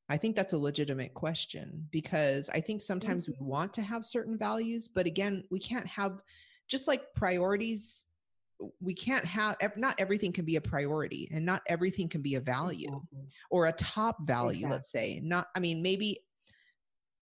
i 0.09 0.17
think 0.17 0.35
that's 0.35 0.53
a 0.53 0.57
legitimate 0.57 1.13
question 1.13 1.87
because 1.91 2.49
i 2.49 2.59
think 2.59 2.81
sometimes 2.81 3.27
we 3.27 3.33
mm-hmm. 3.35 3.45
want 3.45 3.73
to 3.73 3.81
have 3.81 4.03
certain 4.03 4.37
values 4.37 4.89
but 4.89 5.05
again 5.05 5.43
we 5.49 5.59
can't 5.59 5.87
have 5.87 6.21
just 6.67 6.87
like 6.87 7.13
priorities 7.15 8.05
we 8.79 8.93
can't 8.93 9.25
have 9.25 9.55
not 9.75 9.95
everything 9.99 10.31
can 10.31 10.45
be 10.45 10.55
a 10.55 10.61
priority 10.61 11.27
and 11.31 11.45
not 11.45 11.61
everything 11.67 12.09
can 12.09 12.21
be 12.21 12.35
a 12.35 12.39
value 12.41 12.87
Exactly. 12.87 13.27
or 13.51 13.67
a 13.67 13.71
top 13.73 14.17
value 14.25 14.65
Exactly. 14.65 14.71
let's 14.71 14.91
say 14.91 15.21
not 15.23 15.47
i 15.55 15.59
mean 15.59 15.81
maybe 15.81 16.19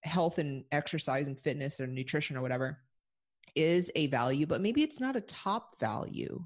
health 0.03 0.37
and 0.37 0.63
exercise 0.71 1.27
and 1.27 1.39
fitness 1.39 1.79
or 1.79 1.87
nutrition 1.87 2.37
or 2.37 2.41
whatever 2.41 2.79
is 3.55 3.91
a 3.95 4.07
value 4.07 4.45
but 4.45 4.61
maybe 4.61 4.81
it's 4.81 4.99
not 4.99 5.15
a 5.15 5.21
top 5.21 5.79
value 5.79 6.41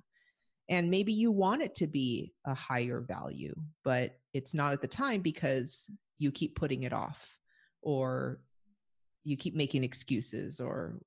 and 0.70 0.90
maybe 0.90 1.12
you 1.12 1.32
want 1.32 1.62
it 1.62 1.76
to 1.76 1.88
be 1.88 2.34
a 2.46 2.54
higher 2.54 3.02
value 3.02 3.54
but 3.84 4.18
it's 4.34 4.54
not 4.54 4.74
at 4.74 4.82
the 4.82 4.88
time 4.88 5.22
because 5.22 5.90
you 6.18 6.32
keep 6.32 6.56
putting 6.56 6.84
it 6.84 6.94
off 6.94 7.38
or 7.82 8.40
you 9.24 9.36
keep 9.38 9.56
making 9.56 9.84
excuses 9.84 10.60
or 10.60 11.00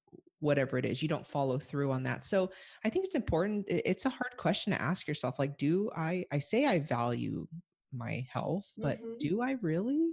whatever 0.42 0.76
it 0.76 0.84
is 0.84 1.02
you 1.02 1.08
don't 1.08 1.26
follow 1.26 1.58
through 1.58 1.90
on 1.90 2.02
that 2.02 2.24
so 2.24 2.50
i 2.84 2.90
think 2.90 3.04
it's 3.04 3.14
important 3.14 3.64
it's 3.68 4.06
a 4.06 4.10
hard 4.10 4.36
question 4.36 4.72
to 4.72 4.82
ask 4.82 5.06
yourself 5.06 5.38
like 5.38 5.56
do 5.56 5.90
i 5.96 6.24
i 6.32 6.38
say 6.38 6.66
i 6.66 6.78
value 6.78 7.46
my 7.92 8.26
health 8.32 8.72
but 8.76 9.00
Mhm. 9.00 9.18
do 9.18 9.40
i 9.40 9.52
really 9.62 10.12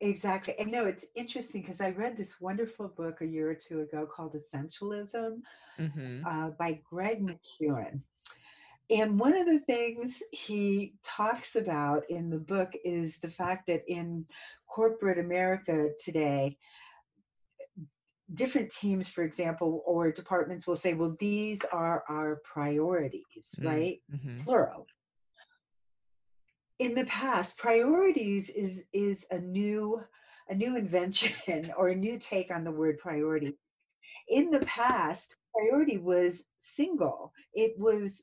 Exactly. 0.00 0.54
And 0.58 0.70
no, 0.70 0.84
it's 0.84 1.04
interesting 1.16 1.62
because 1.62 1.80
I 1.80 1.90
read 1.90 2.16
this 2.16 2.40
wonderful 2.40 2.88
book 2.88 3.20
a 3.20 3.26
year 3.26 3.50
or 3.50 3.54
two 3.54 3.80
ago 3.80 4.06
called 4.06 4.36
Essentialism 4.36 5.40
mm-hmm. 5.78 6.24
uh, 6.24 6.50
by 6.50 6.80
Greg 6.88 7.20
McKeown. 7.20 8.00
And 8.90 9.18
one 9.18 9.36
of 9.36 9.46
the 9.46 9.58
things 9.66 10.22
he 10.30 10.94
talks 11.04 11.56
about 11.56 12.08
in 12.08 12.30
the 12.30 12.38
book 12.38 12.72
is 12.84 13.18
the 13.18 13.28
fact 13.28 13.66
that 13.66 13.82
in 13.88 14.24
corporate 14.68 15.18
America 15.18 15.88
today, 16.02 16.56
different 18.34 18.70
teams, 18.70 19.08
for 19.08 19.22
example, 19.24 19.82
or 19.86 20.12
departments 20.12 20.66
will 20.66 20.76
say, 20.76 20.94
well, 20.94 21.16
these 21.18 21.60
are 21.72 22.04
our 22.08 22.40
priorities, 22.44 23.48
Mm. 23.58 23.66
right? 23.66 24.02
Mm-hmm. 24.14 24.40
Plural. 24.44 24.86
In 26.78 26.94
the 26.94 27.04
past, 27.06 27.56
priorities 27.58 28.50
is 28.50 28.84
is 28.92 29.24
a 29.30 29.38
new 29.38 30.00
a 30.48 30.54
new 30.54 30.76
invention 30.84 31.72
or 31.76 31.88
a 31.88 31.94
new 31.96 32.18
take 32.18 32.50
on 32.50 32.64
the 32.64 32.70
word 32.70 32.98
priority. 32.98 33.54
In 34.28 34.50
the 34.50 34.60
past, 34.60 35.36
priority 35.54 35.98
was 35.98 36.44
single. 36.62 37.32
It 37.54 37.78
was 37.78 38.22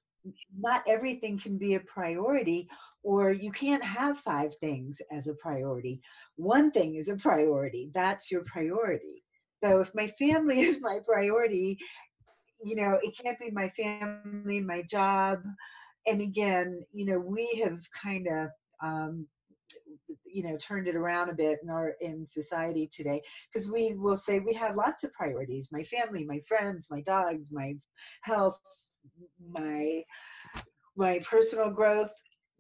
not 0.57 0.83
everything 0.87 1.37
can 1.37 1.57
be 1.57 1.75
a 1.75 1.79
priority, 1.81 2.67
or 3.03 3.31
you 3.31 3.51
can't 3.51 3.83
have 3.83 4.19
five 4.19 4.55
things 4.55 5.01
as 5.11 5.27
a 5.27 5.33
priority. 5.35 6.01
One 6.37 6.71
thing 6.71 6.95
is 6.95 7.09
a 7.09 7.15
priority. 7.15 7.91
That's 7.93 8.31
your 8.31 8.43
priority. 8.45 9.23
So 9.65 9.79
if 9.79 9.93
my 9.95 10.07
family 10.19 10.61
is 10.69 10.79
my 10.81 10.99
priority, 11.05 11.77
you 12.63 12.75
know, 12.75 12.99
it 13.01 13.17
can't 13.17 13.39
be 13.39 13.51
my 13.51 13.69
family, 13.69 14.59
my 14.59 14.81
job. 14.83 15.39
And 16.07 16.21
again, 16.21 16.85
you 16.93 17.05
know, 17.05 17.19
we 17.19 17.61
have 17.63 17.79
kind 17.91 18.27
of 18.27 18.49
um, 18.83 19.27
you 20.25 20.43
know 20.43 20.57
turned 20.57 20.87
it 20.87 20.95
around 20.95 21.29
a 21.29 21.33
bit 21.33 21.57
in 21.63 21.69
our 21.69 21.93
in 21.99 22.27
society 22.29 22.89
today 22.93 23.21
because 23.51 23.69
we 23.71 23.95
will 23.95 24.17
say 24.17 24.39
we 24.39 24.53
have 24.53 24.75
lots 24.75 25.03
of 25.03 25.11
priorities 25.13 25.69
my 25.71 25.81
family 25.83 26.23
my 26.23 26.39
friends 26.47 26.85
my 26.91 27.01
dogs 27.01 27.49
my 27.51 27.73
health 28.21 28.59
my 29.49 30.03
my 30.95 31.19
personal 31.27 31.71
growth 31.71 32.11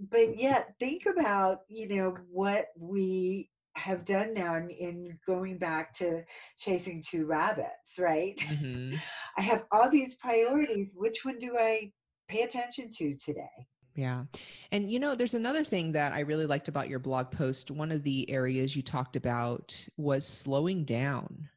but 0.09 0.35
yet 0.35 0.73
think 0.79 1.05
about 1.05 1.59
you 1.69 1.87
know 1.87 2.17
what 2.31 2.65
we 2.79 3.49
have 3.75 4.05
done 4.05 4.33
now 4.33 4.55
in, 4.55 4.69
in 4.69 5.19
going 5.27 5.57
back 5.57 5.93
to 5.97 6.21
chasing 6.57 7.03
two 7.09 7.25
rabbits 7.25 7.97
right 7.99 8.39
Mm-hmm. 8.41 8.97
i 9.37 9.41
have 9.41 9.63
all 9.71 9.89
these 9.89 10.15
priorities 10.15 10.93
which 10.95 11.25
one 11.25 11.37
do 11.39 11.55
i 11.59 11.91
pay 12.29 12.41
attention 12.43 12.89
to 12.91 13.15
today 13.23 13.67
Yeah. 13.95 14.25
And 14.71 14.91
you 14.91 14.99
know, 14.99 15.15
there's 15.15 15.33
another 15.35 15.63
thing 15.63 15.93
that 15.93 16.11
I 16.13 16.19
really 16.21 16.45
liked 16.45 16.67
about 16.67 16.89
your 16.89 16.99
blog 16.99 17.31
post. 17.31 17.71
One 17.71 17.91
of 17.91 18.03
the 18.03 18.29
areas 18.29 18.75
you 18.75 18.81
talked 18.81 19.15
about 19.15 19.87
was 19.97 20.25
slowing 20.27 20.83
down. 20.85 21.49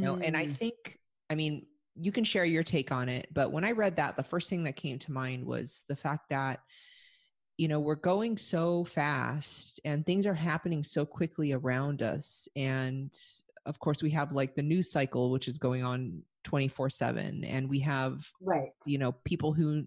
You 0.00 0.08
know, 0.08 0.16
and 0.20 0.36
I 0.36 0.46
Mm, 0.46 0.56
think, 0.58 0.74
I 1.30 1.34
mean, 1.34 1.66
you 1.94 2.12
can 2.12 2.24
share 2.24 2.44
your 2.44 2.62
take 2.62 2.90
on 2.92 3.08
it, 3.08 3.28
but 3.32 3.52
when 3.52 3.64
I 3.64 3.72
read 3.72 3.96
that, 3.96 4.16
the 4.16 4.22
first 4.22 4.48
thing 4.48 4.64
that 4.64 4.76
came 4.76 4.98
to 5.00 5.12
mind 5.12 5.44
was 5.44 5.84
the 5.88 5.96
fact 5.96 6.30
that, 6.30 6.60
you 7.58 7.68
know, 7.68 7.80
we're 7.80 7.94
going 7.94 8.36
so 8.36 8.84
fast 8.84 9.80
and 9.84 10.04
things 10.04 10.26
are 10.26 10.34
happening 10.34 10.82
so 10.82 11.04
quickly 11.04 11.52
around 11.52 12.02
us. 12.02 12.48
And 12.56 13.16
of 13.66 13.78
course, 13.78 14.02
we 14.02 14.10
have 14.10 14.32
like 14.32 14.54
the 14.54 14.62
news 14.62 14.90
cycle, 14.90 15.30
which 15.30 15.48
is 15.48 15.58
going 15.58 15.84
on 15.84 16.22
24 16.44 16.90
7, 16.90 17.44
and 17.44 17.68
we 17.68 17.78
have 17.80 18.28
right 18.40 18.70
you 18.84 18.98
know 18.98 19.12
people 19.24 19.52
who 19.52 19.84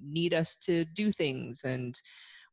need 0.00 0.34
us 0.34 0.56
to 0.58 0.84
do 0.84 1.10
things 1.10 1.64
and 1.64 2.00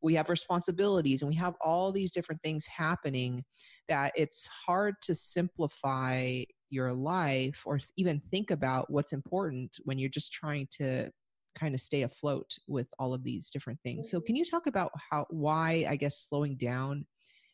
we 0.02 0.14
have 0.14 0.28
responsibilities 0.28 1.22
and 1.22 1.28
we 1.28 1.34
have 1.34 1.54
all 1.60 1.92
these 1.92 2.10
different 2.10 2.42
things 2.42 2.66
happening 2.66 3.44
that 3.88 4.12
it's 4.16 4.46
hard 4.46 4.94
to 5.02 5.14
simplify 5.14 6.42
your 6.70 6.92
life 6.92 7.62
or 7.66 7.78
even 7.96 8.20
think 8.30 8.50
about 8.50 8.90
what's 8.90 9.12
important 9.12 9.76
when 9.84 9.98
you're 9.98 10.08
just 10.08 10.32
trying 10.32 10.66
to 10.70 11.10
kind 11.54 11.74
of 11.74 11.80
stay 11.80 12.02
afloat 12.02 12.50
with 12.66 12.88
all 12.98 13.14
of 13.14 13.22
these 13.24 13.50
different 13.50 13.78
things 13.82 14.10
so 14.10 14.20
can 14.20 14.36
you 14.36 14.44
talk 14.44 14.66
about 14.66 14.90
how 15.10 15.26
why 15.30 15.84
i 15.88 15.96
guess 15.96 16.18
slowing 16.28 16.56
down 16.56 17.06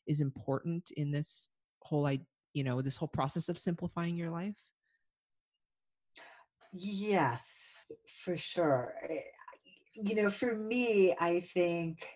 is 0.06 0.20
important 0.20 0.90
in 0.96 1.10
this 1.10 1.50
whole 1.82 2.06
i 2.06 2.18
you 2.54 2.64
know 2.64 2.80
this 2.82 2.96
whole 2.96 3.08
process 3.08 3.48
of 3.48 3.58
simplifying 3.58 4.16
your 4.16 4.30
life 4.30 4.56
Yes, 6.72 7.42
for 8.24 8.36
sure. 8.36 8.94
Eh, 9.08 9.22
You 9.94 10.14
know, 10.14 10.30
for 10.30 10.54
me, 10.54 11.14
I 11.18 11.40
think 11.52 12.06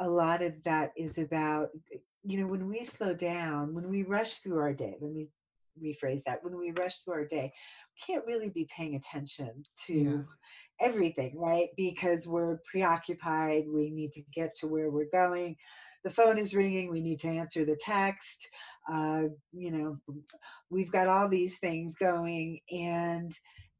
a 0.00 0.08
lot 0.08 0.42
of 0.42 0.52
that 0.64 0.92
is 0.96 1.16
about, 1.18 1.70
eh, 1.92 1.98
you 2.24 2.40
know, 2.40 2.46
when 2.46 2.68
we 2.68 2.84
slow 2.84 3.14
down, 3.14 3.74
when 3.74 3.88
we 3.88 4.02
rush 4.02 4.38
through 4.40 4.58
our 4.58 4.72
day, 4.72 4.96
let 5.00 5.12
me 5.12 5.28
rephrase 5.80 6.22
that. 6.24 6.42
When 6.42 6.58
we 6.58 6.72
rush 6.72 7.00
through 7.00 7.14
our 7.14 7.24
day, 7.24 7.52
we 7.94 8.14
can't 8.14 8.26
really 8.26 8.48
be 8.48 8.68
paying 8.76 8.96
attention 8.96 9.64
to 9.86 9.94
Yeah. 9.94 10.22
Everything, 10.80 11.38
right? 11.38 11.68
Because 11.76 12.26
we're 12.26 12.58
preoccupied. 12.70 13.64
We 13.68 13.90
need 13.90 14.12
to 14.14 14.22
get 14.34 14.54
to 14.56 14.66
where 14.66 14.90
we're 14.90 15.10
going. 15.12 15.56
The 16.04 16.10
phone 16.10 16.38
is 16.38 16.54
ringing. 16.54 16.90
We 16.90 17.00
need 17.00 17.20
to 17.20 17.28
answer 17.28 17.64
the 17.64 17.78
text. 17.80 18.48
Uh, 18.90 19.24
you 19.52 19.70
know, 19.70 19.98
we've 20.70 20.92
got 20.92 21.08
all 21.08 21.28
these 21.28 21.58
things 21.58 21.96
going, 21.98 22.60
and 22.70 23.32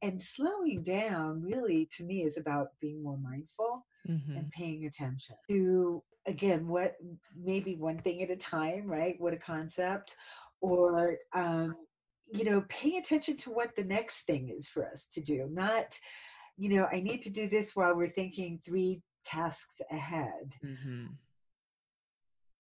and 0.03 0.23
slowing 0.23 0.83
down 0.85 1.43
really 1.43 1.89
to 1.97 2.05
me 2.05 2.23
is 2.23 2.37
about 2.37 2.69
being 2.81 3.03
more 3.03 3.19
mindful 3.19 3.85
mm-hmm. 4.09 4.37
and 4.37 4.51
paying 4.51 4.87
attention 4.87 5.37
to 5.49 6.03
again 6.27 6.69
what 6.69 6.97
maybe 7.37 7.75
one 7.75 7.99
thing 7.99 8.23
at 8.23 8.31
a 8.31 8.37
time 8.37 8.87
right 8.87 9.17
what 9.19 9.33
a 9.33 9.39
concept 9.39 10.15
or 10.61 11.17
um, 11.35 11.75
you 12.31 12.45
know 12.45 12.65
paying 12.69 12.99
attention 12.99 13.37
to 13.37 13.51
what 13.51 13.75
the 13.77 13.85
next 13.85 14.23
thing 14.27 14.55
is 14.57 14.69
for 14.69 14.87
us 14.87 15.07
to 15.13 15.21
do 15.21 15.49
not 15.51 15.99
you 16.59 16.69
know 16.75 16.87
i 16.93 17.01
need 17.01 17.23
to 17.23 17.31
do 17.31 17.49
this 17.49 17.75
while 17.75 17.95
we're 17.95 18.11
thinking 18.11 18.61
three 18.65 19.01
tasks 19.25 19.81
ahead 19.91 20.53
Mm-hmm. 20.65 21.07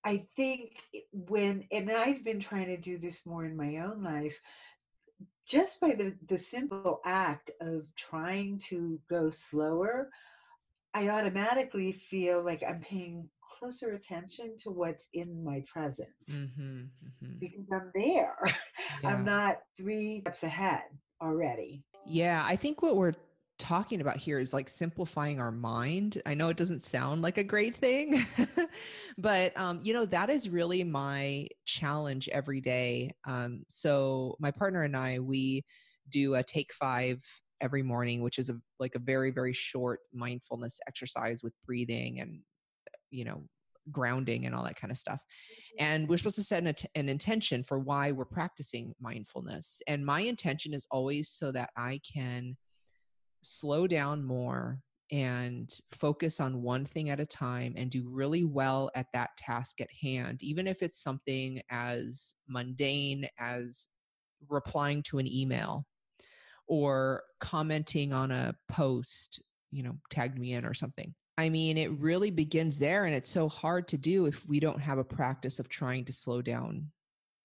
I 0.05 0.25
think 0.37 0.73
when, 1.13 1.65
and 1.71 1.91
I've 1.91 2.25
been 2.25 2.41
trying 2.41 2.67
to 2.69 2.77
do 2.79 2.99
this 2.99 3.21
more 3.27 3.45
in 3.45 3.57
my 3.57 3.79
own 3.79 4.03
life, 4.03 4.39
just 5.47 5.81
by 5.81 5.89
the, 5.89 6.15
the 6.29 6.39
simple 6.39 7.01
act 7.05 7.51
of 7.61 7.83
trying 7.97 8.63
to 8.71 8.99
go 9.11 9.29
slower, 9.31 10.09
I 10.95 11.09
automatically 11.09 11.93
feel 11.93 12.43
like 12.43 12.63
I'm 12.67 12.81
paying 12.81 13.29
closer 13.59 13.93
attention 13.93 14.57
to 14.63 14.71
what's 14.71 15.09
in 15.13 15.45
my 15.45 15.63
present 15.71 16.09
Mm-hmm. 16.31 16.85
Mm-hmm. 16.85 17.39
because 17.41 17.67
I'm 17.73 17.91
there. 17.95 18.37
Yeah. 19.03 19.11
I'm 19.11 19.25
not 19.25 19.59
three 19.77 20.23
steps 20.23 20.43
ahead 20.43 20.83
already. 21.23 21.85
Yeah, 22.07 22.43
I 22.45 22.57
think 22.57 22.81
what 22.83 22.97
we're 22.97 23.13
talking 23.59 24.01
about 24.01 24.17
here 24.17 24.39
is 24.39 24.53
like 24.53 24.69
simplifying 24.69 25.41
our 25.41 25.51
mind. 25.51 26.23
I 26.27 26.35
know 26.35 26.49
it 26.49 26.57
doesn't 26.57 26.85
sound 26.85 27.23
like 27.23 27.39
a 27.39 27.45
great 27.45 27.77
thing, 27.77 28.25
but 29.19 29.59
um, 29.59 29.81
you 29.83 29.93
know 29.93 30.07
that 30.07 30.31
is 30.31 30.49
really 30.49 30.85
my 30.85 31.49
challenge 31.67 32.29
every 32.31 32.61
day. 32.61 33.13
Um, 33.27 33.65
so 33.69 34.37
my 34.39 34.51
partner 34.51 34.85
and 34.85 34.97
I, 34.97 35.19
we 35.19 35.65
do 36.11 36.37
a 36.37 36.43
take 36.43 36.73
five 36.73 37.23
every 37.61 37.83
morning, 37.83 38.23
which 38.23 38.39
is 38.39 38.49
a 38.51 38.57
like 38.79 38.95
a 38.95 39.01
very 39.01 39.31
very 39.31 39.53
short 39.53 40.01
mindfulness 40.13 40.81
exercise 40.87 41.43
with 41.43 41.53
breathing 41.67 42.21
and 42.21 42.41
you 43.11 43.25
know 43.25 43.43
grounding 43.91 44.47
and 44.47 44.55
all 44.55 44.65
that 44.65 44.79
kind 44.79 44.91
of 44.91 44.99
stuff 44.99 45.21
and 45.79 46.09
we're 46.09 46.19
supposed 46.19 46.37
to 46.37 46.45
set 46.45 46.63
an, 46.63 46.75
an 46.95 47.09
intention 47.09 47.63
for 47.63 47.79
why 47.79 48.13
we're 48.13 48.27
practicing 48.27 48.95
mindfulness 49.01 49.81
and 49.87 50.05
my 50.05 50.21
intention 50.21 50.75
is 50.75 50.87
always 50.91 51.31
so 51.31 51.51
that 51.51 51.71
i 51.75 51.99
can 52.13 52.55
slow 53.43 53.87
down 53.87 54.23
more 54.25 54.81
and 55.11 55.79
focus 55.93 56.39
on 56.39 56.63
one 56.63 56.85
thing 56.85 57.09
at 57.09 57.21
a 57.21 57.27
time 57.27 57.73
and 57.77 57.91
do 57.91 58.09
really 58.09 58.45
well 58.45 58.91
at 58.95 59.07
that 59.15 59.31
task 59.39 59.81
at 59.81 59.89
hand 60.03 60.43
even 60.43 60.67
if 60.67 60.83
it's 60.83 61.03
something 61.03 61.63
as 61.71 62.35
mundane 62.47 63.27
as 63.39 63.89
replying 64.49 65.03
to 65.03 65.19
an 65.19 65.27
email 65.27 65.87
or 66.67 67.23
commenting 67.41 68.13
on 68.13 68.31
a 68.31 68.55
post, 68.69 69.43
you 69.71 69.83
know, 69.83 69.97
tagged 70.11 70.39
me 70.39 70.53
in 70.53 70.65
or 70.65 70.75
something. 70.75 71.15
I 71.37 71.49
mean, 71.49 71.79
it 71.79 71.91
mm-hmm. 71.91 72.03
really 72.03 72.31
begins 72.31 72.79
there, 72.79 73.05
and 73.05 73.15
it's 73.15 73.31
so 73.31 73.49
hard 73.49 73.89
to 73.89 73.99
do 73.99 74.27
if 74.27 74.45
we 74.47 74.61
don't 74.61 74.81
have 74.81 74.99
a 74.99 75.05
practice 75.05 75.59
of 75.59 75.69
trying 75.69 76.05
to 76.07 76.13
slow 76.13 76.43
down 76.43 76.91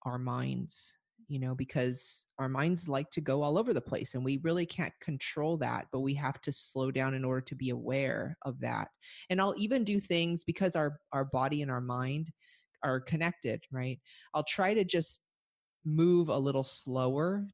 our 0.04 0.18
minds, 0.18 0.94
you 1.28 1.40
know, 1.40 1.56
because 1.56 2.26
our 2.40 2.50
minds 2.50 2.88
like 2.88 3.10
to 3.12 3.22
go 3.22 3.42
all 3.42 3.58
over 3.58 3.74
the 3.74 3.82
place 3.82 4.14
and 4.14 4.24
we 4.24 4.40
really 4.44 4.66
can't 4.66 4.94
control 5.02 5.58
that, 5.58 5.88
but 5.92 6.02
we 6.02 6.14
have 6.14 6.42
to 6.42 6.52
slow 6.52 6.92
down 6.92 7.14
in 7.14 7.24
order 7.26 7.42
to 7.42 7.56
be 7.56 7.70
aware 7.70 8.38
of 8.44 8.60
that. 8.60 8.90
And 9.30 9.42
I'll 9.42 9.56
even 9.58 9.84
do 9.84 10.00
things 10.00 10.44
because 10.44 10.76
our 10.76 11.00
our 11.12 11.26
body 11.26 11.62
and 11.62 11.72
our 11.72 11.82
mind 11.82 12.32
are 12.84 13.00
connected, 13.00 13.64
right? 13.72 14.00
I'll 14.34 14.44
try 14.44 14.74
to 14.74 14.84
just 14.84 15.22
move 15.86 16.30
a 16.30 16.38
little 16.38 16.64
slower 16.64 17.46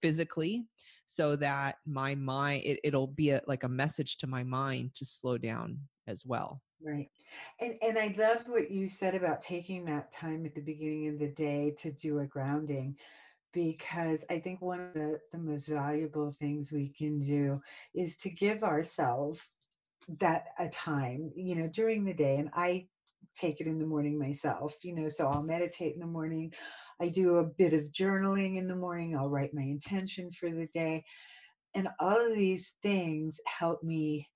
physically 0.00 0.66
so 1.06 1.36
that 1.36 1.76
my 1.86 2.14
mind 2.14 2.62
it, 2.64 2.80
it'll 2.84 3.06
be 3.06 3.30
a, 3.30 3.40
like 3.46 3.64
a 3.64 3.68
message 3.68 4.16
to 4.18 4.26
my 4.26 4.42
mind 4.42 4.94
to 4.94 5.04
slow 5.04 5.36
down 5.38 5.78
as 6.06 6.24
well 6.24 6.60
right 6.82 7.08
and 7.60 7.74
and 7.82 7.98
i 7.98 8.14
loved 8.18 8.48
what 8.48 8.70
you 8.70 8.86
said 8.86 9.14
about 9.14 9.42
taking 9.42 9.84
that 9.84 10.12
time 10.12 10.44
at 10.44 10.54
the 10.54 10.60
beginning 10.60 11.08
of 11.08 11.18
the 11.18 11.28
day 11.28 11.74
to 11.78 11.90
do 11.92 12.20
a 12.20 12.26
grounding 12.26 12.96
because 13.52 14.20
i 14.30 14.38
think 14.38 14.60
one 14.60 14.80
of 14.80 14.94
the, 14.94 15.18
the 15.32 15.38
most 15.38 15.66
valuable 15.66 16.34
things 16.38 16.72
we 16.72 16.92
can 16.96 17.20
do 17.20 17.60
is 17.94 18.16
to 18.16 18.30
give 18.30 18.62
ourselves 18.62 19.40
that 20.20 20.46
a 20.58 20.68
time 20.68 21.30
you 21.34 21.54
know 21.54 21.68
during 21.68 22.04
the 22.04 22.12
day 22.12 22.36
and 22.36 22.50
i 22.54 22.86
take 23.36 23.60
it 23.60 23.66
in 23.66 23.78
the 23.78 23.86
morning 23.86 24.18
myself 24.18 24.74
you 24.82 24.94
know 24.94 25.08
so 25.08 25.26
i'll 25.28 25.42
meditate 25.42 25.94
in 25.94 26.00
the 26.00 26.06
morning 26.06 26.52
I 27.00 27.08
do 27.08 27.36
a 27.36 27.44
bit 27.44 27.74
of 27.74 27.86
journaling 27.86 28.56
in 28.56 28.68
the 28.68 28.76
morning. 28.76 29.16
I'll 29.16 29.28
write 29.28 29.54
my 29.54 29.62
intention 29.62 30.30
for 30.32 30.50
the 30.50 30.66
day. 30.72 31.04
And 31.74 31.88
all 31.98 32.24
of 32.24 32.36
these 32.36 32.72
things 32.82 33.36
help 33.46 33.82
me 33.82 34.28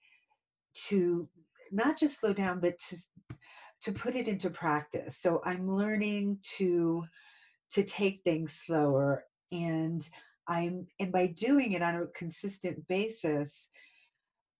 to 0.88 1.28
not 1.72 1.98
just 1.98 2.20
slow 2.20 2.32
down, 2.32 2.60
but 2.60 2.78
to 2.90 2.96
to 3.82 3.92
put 3.92 4.16
it 4.16 4.26
into 4.26 4.50
practice. 4.50 5.16
So 5.20 5.40
I'm 5.44 5.70
learning 5.70 6.38
to 6.58 7.04
to 7.72 7.84
take 7.84 8.22
things 8.24 8.52
slower 8.66 9.24
and 9.52 10.08
I'm 10.46 10.86
and 10.98 11.12
by 11.12 11.26
doing 11.26 11.72
it 11.72 11.82
on 11.82 11.96
a 11.96 12.06
consistent 12.06 12.88
basis, 12.88 13.52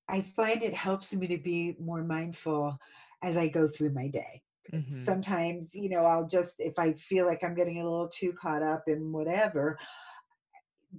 I 0.09 0.23
find 0.23 0.63
it 0.63 0.75
helps 0.75 1.13
me 1.13 1.27
to 1.29 1.39
be 1.39 1.77
more 1.81 2.05
mindful 2.05 2.79
as 3.23 3.37
I 3.37 3.49
go 3.49 3.67
through 3.67 3.91
my 3.91 4.09
day. 4.09 4.43
Mm-hmm. 4.73 5.05
Sometimes, 5.05 5.75
you 5.75 5.89
know, 5.89 6.05
I'll 6.05 6.27
just, 6.27 6.55
if 6.59 6.79
I 6.79 6.93
feel 6.93 7.27
like 7.27 7.43
I'm 7.43 7.55
getting 7.55 7.81
a 7.81 7.85
little 7.85 8.09
too 8.09 8.33
caught 8.33 8.63
up 8.63 8.85
in 8.87 9.13
whatever, 9.13 9.79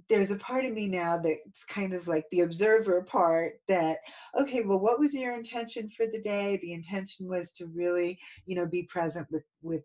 there's 0.08 0.30
a 0.30 0.36
part 0.36 0.64
of 0.64 0.72
me 0.72 0.86
now 0.86 1.18
that's 1.18 1.64
kind 1.68 1.92
of 1.92 2.06
like 2.06 2.24
the 2.30 2.40
observer 2.40 3.02
part 3.02 3.54
that 3.68 3.98
okay 4.40 4.62
well 4.62 4.78
what 4.78 5.00
was 5.00 5.14
your 5.14 5.34
intention 5.34 5.90
for 5.96 6.06
the 6.06 6.20
day 6.20 6.58
the 6.62 6.72
intention 6.72 7.26
was 7.26 7.52
to 7.52 7.66
really 7.66 8.18
you 8.46 8.54
know 8.54 8.66
be 8.66 8.84
present 8.84 9.26
with 9.30 9.44
with 9.62 9.82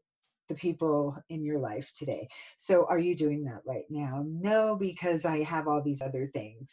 the 0.47 0.55
people 0.55 1.17
in 1.29 1.43
your 1.43 1.57
life 1.57 1.91
today 1.97 2.27
so 2.57 2.85
are 2.87 2.99
you 2.99 3.15
doing 3.15 3.43
that 3.43 3.61
right 3.65 3.85
now 3.89 4.23
no 4.27 4.75
because 4.75 5.25
i 5.25 5.41
have 5.41 5.67
all 5.67 5.81
these 5.81 6.01
other 6.01 6.29
things 6.33 6.69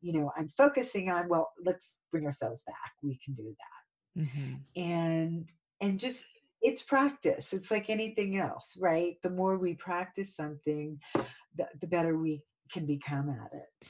you 0.00 0.12
know 0.12 0.30
i'm 0.36 0.48
focusing 0.56 1.10
on 1.10 1.28
well 1.28 1.52
let's 1.64 1.94
bring 2.12 2.24
ourselves 2.24 2.62
back 2.62 2.92
we 3.02 3.18
can 3.24 3.34
do 3.34 3.54
that 4.14 4.22
mm-hmm. 4.22 4.80
and 4.80 5.48
and 5.80 5.98
just 5.98 6.22
it's 6.62 6.82
practice. 6.82 7.52
It's 7.52 7.70
like 7.70 7.90
anything 7.90 8.38
else, 8.38 8.76
right? 8.80 9.16
The 9.22 9.30
more 9.30 9.56
we 9.56 9.74
practice 9.74 10.34
something, 10.34 10.98
the, 11.14 11.66
the 11.80 11.86
better 11.86 12.16
we 12.16 12.42
can 12.72 12.86
become 12.86 13.30
at 13.30 13.52
it. 13.52 13.88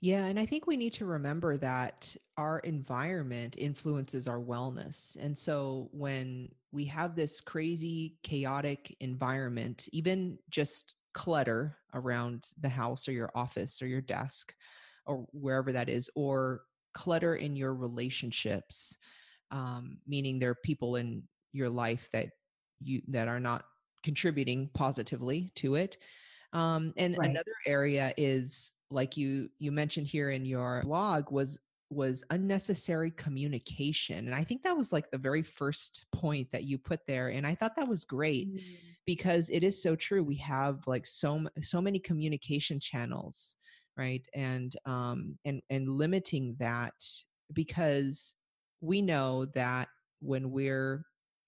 Yeah, 0.00 0.26
and 0.26 0.38
I 0.38 0.44
think 0.44 0.66
we 0.66 0.76
need 0.76 0.92
to 0.94 1.06
remember 1.06 1.56
that 1.56 2.14
our 2.36 2.58
environment 2.58 3.54
influences 3.56 4.28
our 4.28 4.38
wellness. 4.38 5.16
And 5.18 5.38
so 5.38 5.88
when 5.92 6.50
we 6.72 6.84
have 6.86 7.16
this 7.16 7.40
crazy, 7.40 8.18
chaotic 8.22 8.94
environment, 9.00 9.88
even 9.92 10.38
just 10.50 10.96
clutter 11.14 11.78
around 11.94 12.48
the 12.60 12.68
house 12.68 13.08
or 13.08 13.12
your 13.12 13.30
office 13.34 13.80
or 13.80 13.86
your 13.86 14.02
desk 14.02 14.54
or 15.06 15.26
wherever 15.32 15.72
that 15.72 15.88
is, 15.88 16.10
or 16.14 16.62
clutter 16.92 17.36
in 17.36 17.56
your 17.56 17.74
relationships, 17.74 18.98
um, 19.52 19.98
meaning 20.06 20.38
there 20.38 20.50
are 20.50 20.58
people 20.64 20.96
in 20.96 21.22
your 21.52 21.70
life 21.70 22.10
that 22.12 22.28
you 22.80 23.00
that 23.08 23.28
are 23.28 23.40
not 23.40 23.64
contributing 24.02 24.68
positively 24.74 25.50
to 25.54 25.76
it 25.76 25.96
um, 26.54 26.94
and 26.96 27.18
right. 27.18 27.30
another 27.30 27.54
area 27.66 28.14
is 28.16 28.72
like 28.90 29.16
you 29.16 29.50
you 29.58 29.72
mentioned 29.72 30.06
here 30.06 30.30
in 30.30 30.46
your 30.46 30.82
blog 30.84 31.30
was 31.30 31.58
was 31.90 32.24
unnecessary 32.30 33.10
communication 33.10 34.26
and 34.26 34.34
i 34.34 34.42
think 34.42 34.62
that 34.62 34.76
was 34.76 34.92
like 34.92 35.10
the 35.10 35.18
very 35.18 35.42
first 35.42 36.06
point 36.12 36.50
that 36.50 36.64
you 36.64 36.78
put 36.78 37.00
there 37.06 37.28
and 37.28 37.46
i 37.46 37.54
thought 37.54 37.76
that 37.76 37.86
was 37.86 38.04
great 38.04 38.54
mm. 38.54 38.60
because 39.04 39.50
it 39.50 39.62
is 39.62 39.80
so 39.80 39.94
true 39.94 40.22
we 40.22 40.36
have 40.36 40.80
like 40.86 41.06
so 41.06 41.46
so 41.62 41.80
many 41.80 41.98
communication 41.98 42.80
channels 42.80 43.56
right 43.96 44.26
and 44.34 44.76
um 44.86 45.38
and 45.44 45.60
and 45.70 45.88
limiting 45.88 46.56
that 46.58 46.94
because 47.52 48.34
we 48.80 49.02
know 49.02 49.44
that 49.54 49.88
when 50.20 50.50
we're 50.50 51.04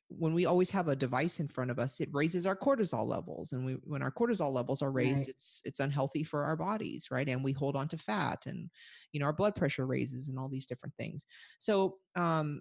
when 0.08 0.34
we 0.34 0.46
always 0.46 0.70
have 0.70 0.88
a 0.88 0.96
device 0.96 1.40
in 1.40 1.48
front 1.48 1.70
of 1.70 1.78
us 1.78 2.00
it 2.00 2.08
raises 2.12 2.46
our 2.46 2.56
cortisol 2.56 3.06
levels 3.06 3.52
and 3.52 3.64
we 3.66 3.72
when 3.84 4.02
our 4.02 4.10
cortisol 4.10 4.52
levels 4.52 4.80
are 4.80 4.92
raised 4.92 5.20
right. 5.20 5.28
it's 5.28 5.60
it's 5.64 5.80
unhealthy 5.80 6.22
for 6.22 6.44
our 6.44 6.56
bodies 6.56 7.08
right? 7.10 7.28
And 7.28 7.42
we 7.42 7.52
hold 7.52 7.76
on 7.76 7.88
to 7.88 7.98
fat 7.98 8.46
and 8.46 8.70
you 9.12 9.20
know 9.20 9.26
our 9.26 9.32
blood 9.32 9.56
pressure 9.56 9.86
raises 9.86 10.28
and 10.28 10.38
all 10.38 10.48
these 10.48 10.66
different 10.66 10.94
things. 10.96 11.26
So 11.58 11.96
um 12.14 12.60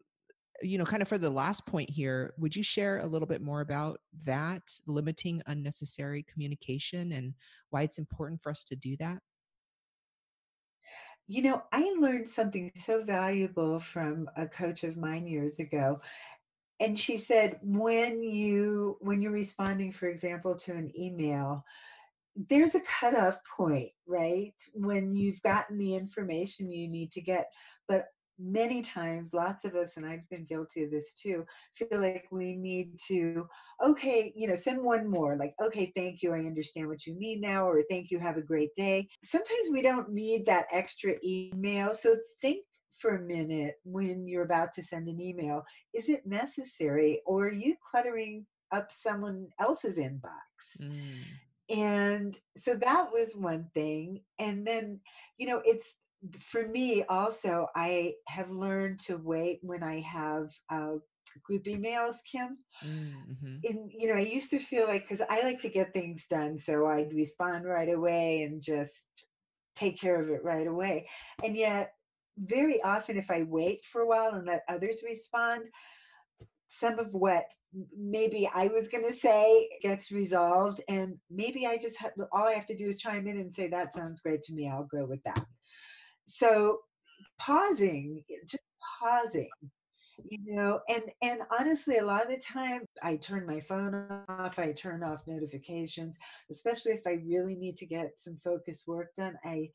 you 0.62 0.78
know 0.78 0.86
kind 0.86 1.02
of 1.02 1.08
for 1.08 1.18
the 1.18 1.30
last 1.30 1.66
point 1.68 1.90
here 1.90 2.34
would 2.40 2.56
you 2.56 2.64
share 2.64 3.00
a 3.00 3.08
little 3.08 3.28
bit 3.28 3.42
more 3.42 3.62
about 3.62 4.00
that 4.26 4.64
limiting 4.88 5.42
unnecessary 5.48 6.24
communication 6.24 7.12
and 7.12 7.34
why 7.70 7.84
it's 7.84 8.00
important 8.00 8.42
for 8.42 8.50
us 8.50 8.64
to 8.66 8.76
do 8.76 8.98
that? 8.98 9.20
You 11.28 11.42
know, 11.42 11.64
I 11.72 11.82
learned 12.00 12.30
something 12.30 12.72
so 12.86 13.04
valuable 13.04 13.80
from 13.80 14.30
a 14.38 14.46
coach 14.46 14.84
of 14.84 14.96
mine 14.96 15.26
years 15.28 15.58
ago 15.58 16.00
and 16.80 17.00
she 17.00 17.18
said 17.18 17.58
when 17.62 18.22
you 18.24 18.98
when 19.02 19.22
you're 19.22 19.32
responding 19.32 19.92
for 19.92 20.08
example 20.08 20.56
to 20.56 20.72
an 20.72 20.92
email 20.98 21.64
there's 22.50 22.76
a 22.76 22.82
cutoff 22.82 23.38
point 23.58 23.92
right? 24.08 24.54
When 24.74 25.16
you've 25.16 25.42
gotten 25.42 25.78
the 25.78 25.96
information 25.96 26.72
you 26.72 26.88
need 26.88 27.12
to 27.14 27.22
get. 27.22 27.50
But 27.88 28.06
many 28.38 28.82
times 28.82 29.30
lots 29.32 29.64
of 29.64 29.76
us 29.76 29.92
and 29.96 30.06
i've 30.06 30.28
been 30.30 30.44
guilty 30.44 30.84
of 30.84 30.92
this 30.92 31.14
too 31.14 31.46
feel 31.74 32.02
like 32.02 32.26
we 32.32 32.54
need 32.54 32.92
to 33.08 33.48
okay 33.82 34.34
you 34.36 34.46
know 34.46 34.58
send 34.58 34.84
one 34.84 35.10
more 35.10 35.38
like 35.38 35.54
okay 35.64 35.90
thank 35.96 36.22
you 36.22 36.34
i 36.34 36.40
understand 36.40 36.86
what 36.86 37.06
you 37.06 37.18
mean 37.18 37.40
now 37.40 37.66
or 37.66 37.82
thank 37.90 38.12
you 38.12 38.20
have 38.20 38.36
a 38.36 38.42
great 38.42 38.76
day. 38.76 39.08
Sometimes 39.24 39.70
we 39.72 39.82
don't 39.82 40.12
need 40.12 40.46
that 40.46 40.66
extra 40.70 41.14
email 41.24 41.96
so 41.96 42.18
think 42.42 42.66
for 43.00 43.16
a 43.16 43.22
minute 43.22 43.76
when 43.84 44.28
you're 44.28 44.44
about 44.44 44.74
to 44.74 44.84
send 44.84 45.08
an 45.08 45.20
email. 45.22 45.64
Is 45.94 46.10
it 46.10 46.26
necessary 46.26 47.22
or 47.26 47.48
are 47.48 47.54
you 47.54 47.76
cluttering 47.92 48.46
up 48.72 48.90
someone 49.04 49.48
else's 49.60 49.98
inbox? 49.98 50.82
Mm. 50.82 51.24
And 51.70 52.38
so 52.58 52.76
that 52.76 53.12
was 53.12 53.30
one 53.36 53.68
thing. 53.74 54.22
And 54.40 54.66
then, 54.66 55.00
you 55.38 55.48
know, 55.48 55.62
it's 55.66 55.88
for 56.40 56.68
me 56.68 57.04
also, 57.10 57.68
I 57.76 58.14
have 58.28 58.50
learned 58.50 59.00
to 59.02 59.18
wait 59.18 59.60
when 59.62 59.84
I 59.84 60.02
have 60.02 60.50
uh, 60.72 60.94
group 61.44 61.66
emails, 61.66 62.16
Kim. 62.32 62.58
Mm-hmm. 62.84 63.58
And, 63.64 63.92
you 63.92 64.08
know, 64.08 64.16
I 64.16 64.22
used 64.22 64.52
to 64.52 64.60
feel 64.60 64.88
like, 64.88 65.08
because 65.08 65.26
I 65.30 65.42
like 65.42 65.62
to 65.62 65.70
get 65.70 65.94
things 65.94 66.26
done, 66.30 66.60
so 66.60 66.88
I'd 66.88 67.14
respond 67.14 67.66
right 67.66 67.92
away 67.94 68.44
and 68.44 68.62
just 68.62 68.94
take 69.76 70.00
care 70.00 70.22
of 70.22 70.30
it 70.30 70.44
right 70.44 70.68
away. 70.68 71.08
And 71.44 71.56
yet, 71.56 71.92
very 72.38 72.82
often 72.82 73.18
if 73.18 73.32
I 73.32 73.44
wait 73.44 73.82
for 73.92 74.02
a 74.02 74.08
while 74.08 74.34
and 74.34 74.46
let 74.46 74.64
others 74.68 75.02
respond, 75.04 75.64
some 76.70 77.00
of 77.00 77.14
what 77.14 77.46
maybe 77.98 78.50
I 78.54 78.68
was 78.68 78.90
going 78.90 79.10
to 79.10 79.18
say 79.18 79.70
gets 79.82 80.12
resolved. 80.12 80.82
And 80.90 81.18
maybe 81.30 81.66
I 81.66 81.78
just 81.78 81.98
all 82.32 82.48
I 82.48 82.54
have 82.54 82.66
to 82.68 82.78
do 82.78 82.90
is 82.90 82.98
chime 82.98 83.28
in 83.28 83.40
and 83.40 83.56
say, 83.56 83.68
that 83.70 83.96
sounds 83.96 84.22
great 84.22 84.44
to 84.44 84.54
me. 84.54 84.70
I'll 84.70 84.84
go 84.84 85.06
with 85.06 85.24
that. 85.24 85.46
So 86.28 86.80
pausing, 87.40 88.24
eh, 88.30 88.36
just 88.46 88.64
pausing, 89.00 89.50
you 90.30 90.40
know, 90.46 90.80
and, 90.90 91.04
and 91.22 91.42
honestly, 91.58 91.98
a 91.98 92.06
lot 92.06 92.24
of 92.24 92.30
the 92.30 92.42
time 92.42 92.82
I 93.04 93.18
turn 93.18 93.46
my 93.46 93.60
phone 93.60 93.94
off, 94.28 94.60
I 94.60 94.72
turn 94.72 95.04
off 95.04 95.22
notifications, 95.28 96.16
especially 96.52 96.94
if 96.94 97.06
I 97.06 97.22
really 97.26 97.56
need 97.56 97.78
to 97.78 97.86
get 97.86 98.12
some 98.20 98.38
focus 98.44 98.84
work 98.88 99.10
done. 99.18 99.36
I, 99.46 99.70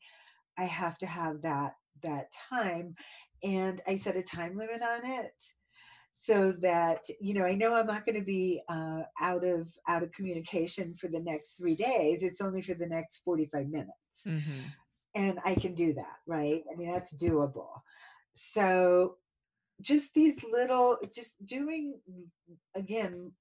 I 0.57 0.65
have 0.65 0.97
to 0.99 1.07
have 1.07 1.41
that 1.43 1.73
that 2.03 2.27
time 2.49 2.95
and 3.43 3.81
i 3.87 3.97
set 3.97 4.15
a 4.15 4.23
time 4.23 4.57
limit 4.57 4.81
on 4.81 5.09
it 5.09 5.33
so 6.17 6.53
that 6.61 6.99
you 7.19 7.33
know 7.33 7.43
i 7.43 7.53
know 7.55 7.73
i'm 7.73 7.87
not 7.87 8.05
going 8.05 8.17
to 8.17 8.25
be 8.25 8.61
uh, 8.69 9.01
out 9.19 9.43
of 9.43 9.67
out 9.87 10.03
of 10.03 10.11
communication 10.11 10.93
for 10.99 11.07
the 11.07 11.19
next 11.19 11.57
three 11.57 11.75
days 11.75 12.23
it's 12.23 12.41
only 12.41 12.61
for 12.61 12.75
the 12.75 12.85
next 12.85 13.21
45 13.25 13.67
minutes 13.67 13.91
mm-hmm. 14.27 14.61
and 15.15 15.39
I 15.45 15.55
can 15.55 15.73
do 15.73 15.93
that, 15.93 16.17
right? 16.27 16.63
I 16.71 16.75
mean, 16.77 16.91
that's 16.91 17.15
doable. 17.15 17.81
So 18.33 19.15
just 19.81 20.13
these 20.13 20.35
little, 20.51 20.97
just 21.13 21.33
doing, 21.45 21.99
again, 22.75 23.31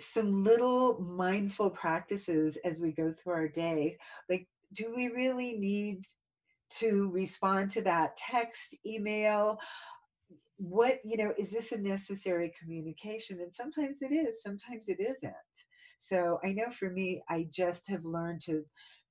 some 0.00 0.44
little 0.44 1.00
mindful 1.00 1.70
practices 1.70 2.56
as 2.64 2.78
we 2.78 2.92
go 2.92 3.12
through 3.12 3.34
our 3.34 3.48
day. 3.48 3.98
Like, 4.28 4.46
do 4.72 4.92
we 4.96 5.08
really 5.08 5.56
need 5.58 6.04
to 6.78 7.10
respond 7.12 7.72
to 7.72 7.82
that 7.82 8.16
text, 8.16 8.74
email? 8.86 9.58
What, 10.56 11.00
you 11.04 11.16
know, 11.16 11.32
is 11.38 11.50
this 11.50 11.72
a 11.72 11.78
necessary 11.78 12.52
communication? 12.60 13.40
And 13.40 13.54
sometimes 13.54 13.98
it 14.00 14.14
is, 14.14 14.42
sometimes 14.42 14.84
it 14.88 14.98
isn't. 15.00 15.34
So 16.00 16.38
I 16.44 16.52
know 16.52 16.70
for 16.78 16.90
me, 16.90 17.22
I 17.28 17.48
just 17.50 17.82
have 17.88 18.04
learned 18.04 18.42
to 18.46 18.64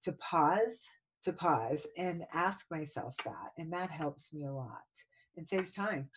to 0.03 0.13
pause, 0.13 0.77
to 1.25 1.33
pause 1.33 1.85
and 1.97 2.23
ask 2.33 2.65
myself 2.71 3.13
that. 3.25 3.51
And 3.57 3.71
that 3.73 3.91
helps 3.91 4.31
me 4.33 4.45
a 4.45 4.51
lot 4.51 4.81
and 5.37 5.47
saves 5.47 5.71
time. 5.71 6.09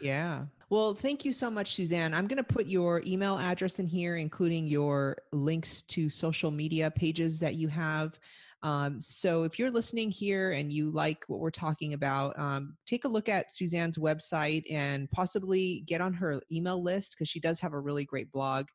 yeah. 0.00 0.44
Well, 0.70 0.94
thank 0.94 1.24
you 1.24 1.32
so 1.32 1.50
much, 1.50 1.74
Suzanne. 1.74 2.14
I'm 2.14 2.26
going 2.26 2.36
to 2.36 2.44
put 2.44 2.66
your 2.66 3.02
email 3.06 3.38
address 3.38 3.78
in 3.78 3.86
here, 3.86 4.16
including 4.16 4.66
your 4.66 5.16
links 5.32 5.82
to 5.82 6.08
social 6.08 6.50
media 6.50 6.90
pages 6.90 7.38
that 7.40 7.54
you 7.54 7.68
have. 7.68 8.18
Um, 8.62 9.00
so 9.00 9.44
if 9.44 9.58
you're 9.58 9.70
listening 9.70 10.10
here 10.10 10.52
and 10.52 10.72
you 10.72 10.90
like 10.90 11.24
what 11.28 11.40
we're 11.40 11.50
talking 11.50 11.92
about, 11.92 12.38
um, 12.38 12.76
take 12.86 13.04
a 13.04 13.08
look 13.08 13.28
at 13.28 13.54
Suzanne's 13.54 13.98
website 13.98 14.64
and 14.70 15.10
possibly 15.10 15.84
get 15.86 16.00
on 16.00 16.12
her 16.14 16.40
email 16.50 16.82
list 16.82 17.14
because 17.14 17.28
she 17.28 17.40
does 17.40 17.60
have 17.60 17.72
a 17.72 17.78
really 17.78 18.04
great 18.04 18.32
blog. 18.32 18.66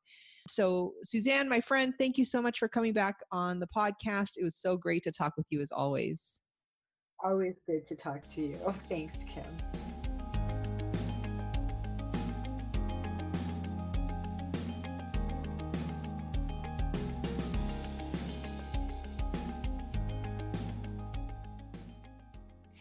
So, 0.48 0.94
Suzanne, 1.04 1.48
my 1.48 1.62
friend, 1.62 1.94
thank 1.98 2.18
you 2.18 2.26
so 2.26 2.42
much 2.42 2.60
for 2.60 2.68
coming 2.68 2.94
back 2.94 3.16
on 3.32 3.60
the 3.60 3.68
podcast. 3.68 4.32
It 4.38 4.44
was 4.44 4.56
so 4.56 4.76
great 4.76 5.04
to 5.04 5.12
talk 5.12 5.34
with 5.38 5.48
you 5.50 5.62
as 5.62 5.72
always. 5.72 6.42
Always 7.24 7.56
good 7.66 7.88
to 7.88 7.96
talk 7.96 8.20
to 8.36 8.42
you. 8.42 8.60
Thanks, 8.90 9.18
Kim. 9.34 9.83